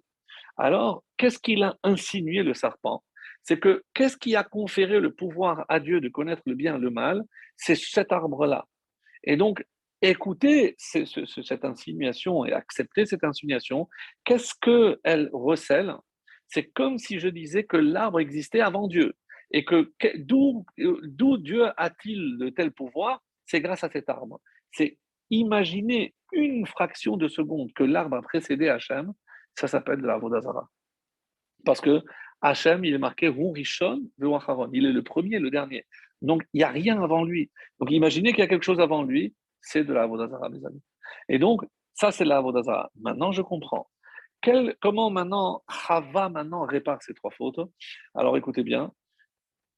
[0.57, 3.03] Alors, qu'est-ce qu'il a insinué le serpent?
[3.43, 6.79] C'est que, qu'est-ce qui a conféré le pouvoir à Dieu de connaître le bien et
[6.79, 7.21] le mal?
[7.57, 8.65] C'est cet arbre-là.
[9.23, 9.63] Et donc,
[10.01, 13.87] écouter cette insinuation et accepter cette insinuation,
[14.25, 15.93] qu'est-ce qu'elle recèle?
[16.47, 19.13] C'est comme si je disais que l'arbre existait avant Dieu.
[19.51, 23.21] Et que d'où Dieu a-t-il de tels pouvoirs?
[23.45, 24.41] C'est grâce à cet arbre.
[24.71, 24.97] C'est
[25.29, 29.13] imaginer une fraction de seconde que l'arbre a précédé Hachem,
[29.55, 30.69] ça s'appelle de l'arbre d'Azara.
[31.65, 32.03] Parce que
[32.41, 35.85] Hachem, il est marqué Rishon Il est le premier, le dernier.
[36.21, 37.51] Donc, il n'y a rien avant lui.
[37.79, 40.81] Donc, imaginez qu'il y a quelque chose avant lui, c'est de la Avodazara, mes amis.
[41.29, 41.63] Et donc,
[41.93, 42.91] ça, c'est la Avodazara.
[42.99, 43.89] Maintenant, je comprends.
[44.81, 47.59] comment maintenant Chava maintenant répare ces trois fautes?
[48.13, 48.91] Alors, écoutez bien.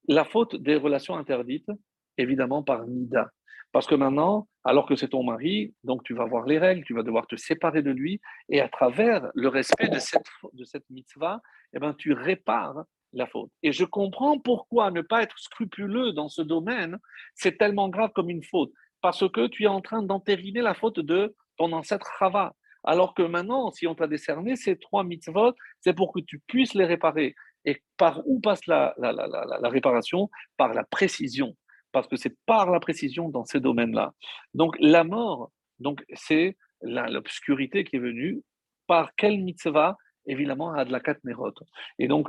[0.10, 1.72] La faute des relations interdites,
[2.18, 3.30] évidemment par Nida.
[3.72, 6.94] Parce que maintenant, alors que c'est ton mari, donc tu vas voir les règles, tu
[6.94, 8.19] vas devoir te séparer de lui,
[8.49, 11.40] et à travers le respect de cette, de cette mitzvah,
[11.73, 12.84] eh ben, tu répares
[13.14, 13.52] la faute.
[13.64, 16.98] Et je comprends pourquoi ne pas être scrupuleux dans ce domaine,
[17.36, 20.99] c'est tellement grave comme une faute parce que tu es en train d'entériner la faute
[20.99, 22.53] de ton ancêtre Chava.
[22.84, 26.73] Alors que maintenant, si on t'a décerné ces trois mitzvot, c'est pour que tu puisses
[26.73, 27.36] les réparer.
[27.65, 30.30] Et par où passe la, la, réparation?
[30.57, 31.56] Par la précision.
[31.91, 34.14] Parce que c'est par la précision dans ces domaines-là.
[34.53, 38.41] Donc la mort, donc c'est l'obscurité qui est venue.
[38.88, 39.98] Par quelle mitzvah?
[40.26, 41.53] Évidemment, à de la Nerot.
[41.98, 42.27] Et donc,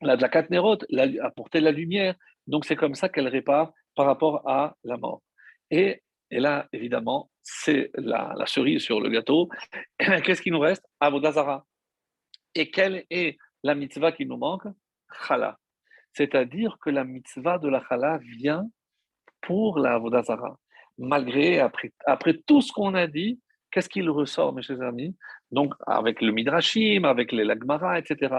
[0.00, 0.78] la la Nerot,
[1.20, 2.14] apporter la lumière.
[2.46, 5.22] Donc c'est comme ça qu'elle répare par rapport à la mort.
[5.70, 9.48] Et, là, évidemment, c'est la, cerise sur le gâteau.
[9.98, 10.84] Qu'est-ce qui nous reste?
[11.00, 11.64] Avodazara.
[12.54, 14.66] Et quelle est la mitzvah qui nous manque
[15.26, 15.58] Chala.
[16.12, 18.66] C'est-à-dire que la mitzvah de la chala vient
[19.40, 20.56] pour la Avodazara.
[20.98, 23.40] Malgré, après, après tout ce qu'on a dit,
[23.70, 25.16] qu'est-ce qu'il ressort, mes chers amis?
[25.50, 28.34] Donc, avec le Midrashim, avec les Lagmara, etc.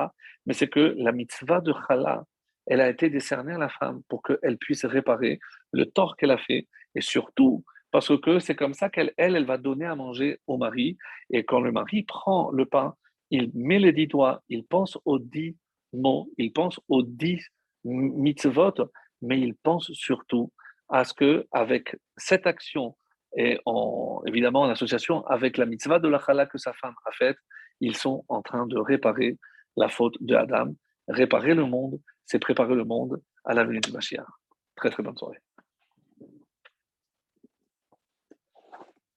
[0.46, 2.24] Mais c'est que la mitzvah de Chala,
[2.68, 5.40] elle a été décernée à la femme pour qu'elle puisse réparer
[5.72, 7.64] le tort qu'elle a fait et surtout
[7.94, 10.98] parce que c'est comme ça qu'elle, elle, elle va donner à manger au mari.
[11.30, 12.96] Et quand le mari prend le pain,
[13.34, 15.58] il met les dix doigts, il pense aux dix
[15.92, 17.42] mots, il pense aux dix
[17.84, 18.76] mitzvot,
[19.24, 20.52] mais il pense surtout
[20.88, 22.96] à ce que avec cette action
[23.36, 27.12] et en, évidemment en association avec la mitzvah de la chala que sa femme a
[27.12, 27.38] faite,
[27.80, 29.40] ils sont en train de réparer
[29.76, 30.72] la faute de Adam.
[31.08, 34.28] Réparer le monde, c'est préparer le monde à la venue du Mashiach.
[34.76, 35.40] Très très bonne soirée.